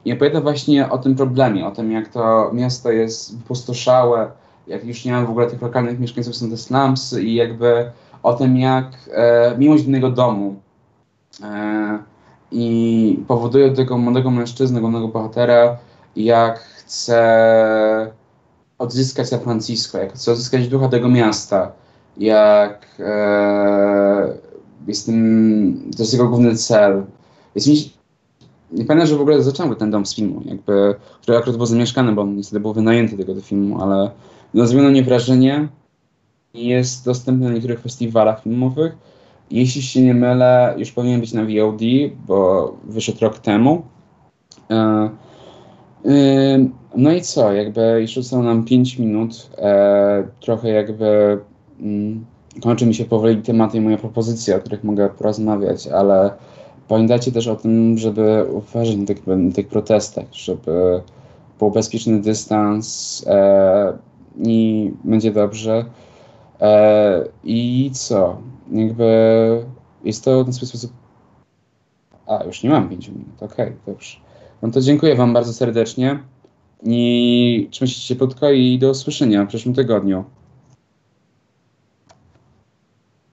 i 0.06 0.14
opowiada 0.14 0.42
właśnie 0.42 0.90
o 0.90 0.98
tym 0.98 1.16
problemie, 1.16 1.68
o 1.68 1.72
tym, 1.72 1.92
jak 1.92 2.08
to 2.08 2.52
miasto 2.54 2.92
jest 2.92 3.38
wypustoszałe, 3.38 4.32
jak 4.68 4.86
już 4.86 5.06
nie 5.06 5.12
ma 5.12 5.26
w 5.26 5.30
ogóle 5.30 5.48
tych 5.48 5.62
lokalnych 5.62 6.00
mieszkańców, 6.00 6.36
są 6.36 6.50
te 6.50 6.58
slumsy 6.58 7.24
i 7.24 7.36
jakby 7.36 7.92
o 8.24 8.34
tym, 8.34 8.58
jak 8.58 8.86
e, 9.14 9.56
miłość 9.58 9.84
innego 9.84 10.12
domu 10.12 10.56
e, 11.44 12.00
i 12.52 13.20
powoduje 13.28 13.72
tego 13.72 13.98
młodego 13.98 14.32
mężczyzny, 14.32 14.82
głównego 14.82 15.08
bohatera, 15.08 15.78
jak 16.16 16.60
chce 16.60 18.12
odzyskać 18.78 19.30
San 19.30 19.40
Francisco, 19.40 19.98
jak 19.98 20.14
chce 20.14 20.32
odzyskać 20.32 20.68
ducha 20.68 20.88
tego 20.88 21.10
miasta, 21.10 21.72
jak 22.18 22.88
e, 23.00 24.34
jest 24.88 25.06
tym, 25.06 25.92
to 25.98 26.04
jest 26.04 26.14
jego 26.14 26.28
główny 26.28 26.56
cel. 26.56 27.04
Jest 27.56 27.68
mi, 27.68 27.76
nie 28.72 28.86
pamiętam, 28.86 29.08
że 29.08 29.18
w 29.18 29.22
ogóle 29.22 29.44
zacząłem 29.44 29.76
ten 29.76 29.92
dom 29.92 30.06
z 30.06 30.16
filmu, 30.16 30.42
jakby, 30.46 30.96
który 31.22 31.38
akurat 31.38 31.58
był 31.58 31.66
zamieszkany, 31.66 32.12
bo 32.12 32.26
niestety 32.26 32.60
był 32.60 32.74
wynajęty 32.74 33.18
tego 33.18 33.36
do 33.36 33.42
filmu, 33.42 33.82
ale 33.82 34.12
no, 34.56 34.68
zrobiło 34.68 34.84
na 34.84 34.92
mnie 34.92 35.04
wrażenie 35.04 35.68
jest 36.54 37.06
dostępny 37.06 37.48
na 37.48 37.54
niektórych 37.54 37.82
festiwalach 37.82 38.44
filmowych. 38.44 38.98
Jeśli 39.52 39.82
się 39.82 40.02
nie 40.02 40.14
mylę, 40.14 40.76
już 40.78 40.92
powinien 40.92 41.20
być 41.20 41.34
na 41.34 41.42
VOD, 41.42 41.82
bo 42.28 42.78
wyszedł 42.84 43.20
rok 43.22 43.40
temu. 43.40 43.82
E, 44.70 45.10
y, 46.06 46.70
no 46.96 47.12
i 47.12 47.22
co, 47.22 47.54
jakby 47.54 47.98
jeszcze 48.02 48.22
zostało 48.22 48.44
nam 48.44 48.66
5 48.66 49.00
minut, 49.00 49.50
e, 49.58 50.28
trochę 50.40 50.70
jakby 50.70 51.40
mm, 51.80 52.26
kończy 52.62 52.86
mi 52.86 52.96
się 52.96 53.06
powoli 53.06 53.42
tematy 53.42 53.78
i 53.78 53.82
moje 53.82 53.98
propozycje, 53.98 54.56
o 54.56 54.60
których 54.60 54.84
mogę 54.84 55.10
porozmawiać, 55.10 55.88
ale 55.88 56.32
pamiętajcie 56.88 57.32
też 57.32 57.48
o 57.48 57.56
tym, 57.56 57.98
żeby 57.98 58.46
uważać 58.52 58.96
na 58.96 59.06
tych, 59.06 59.28
na 59.28 59.52
tych 59.52 59.68
protestach, 59.68 60.26
żeby 60.32 61.02
był 61.60 61.72
bezpieczny 61.72 62.22
dystans 62.22 63.24
e, 63.28 64.15
i 64.38 64.92
będzie 65.04 65.32
dobrze. 65.32 65.86
E, 66.62 67.24
I 67.44 67.92
co? 67.94 68.38
Jakby 68.72 69.06
jest 70.04 70.24
to 70.24 70.44
na 70.44 70.54
swój 70.54 70.68
sposób. 70.68 70.92
A, 72.28 72.44
już 72.44 72.64
nie 72.64 72.70
mam 72.70 72.90
5 72.90 73.08
minut. 73.08 73.44
Okej, 73.44 73.66
okay, 73.66 73.78
dobrze. 73.86 74.18
No 74.62 74.72
to 74.72 74.82
dziękuję 74.82 75.16
Wam 75.16 75.34
bardzo 75.34 75.54
serdecznie 75.54 76.20
i 76.84 77.68
trzymajcie 77.72 77.96
się 77.96 78.08
cieplutko 78.08 78.52
i 78.52 78.80
do 78.80 78.90
usłyszenia 78.90 79.46
w 79.46 79.48
przyszłym 79.48 79.76
tygodniu. 79.76 80.24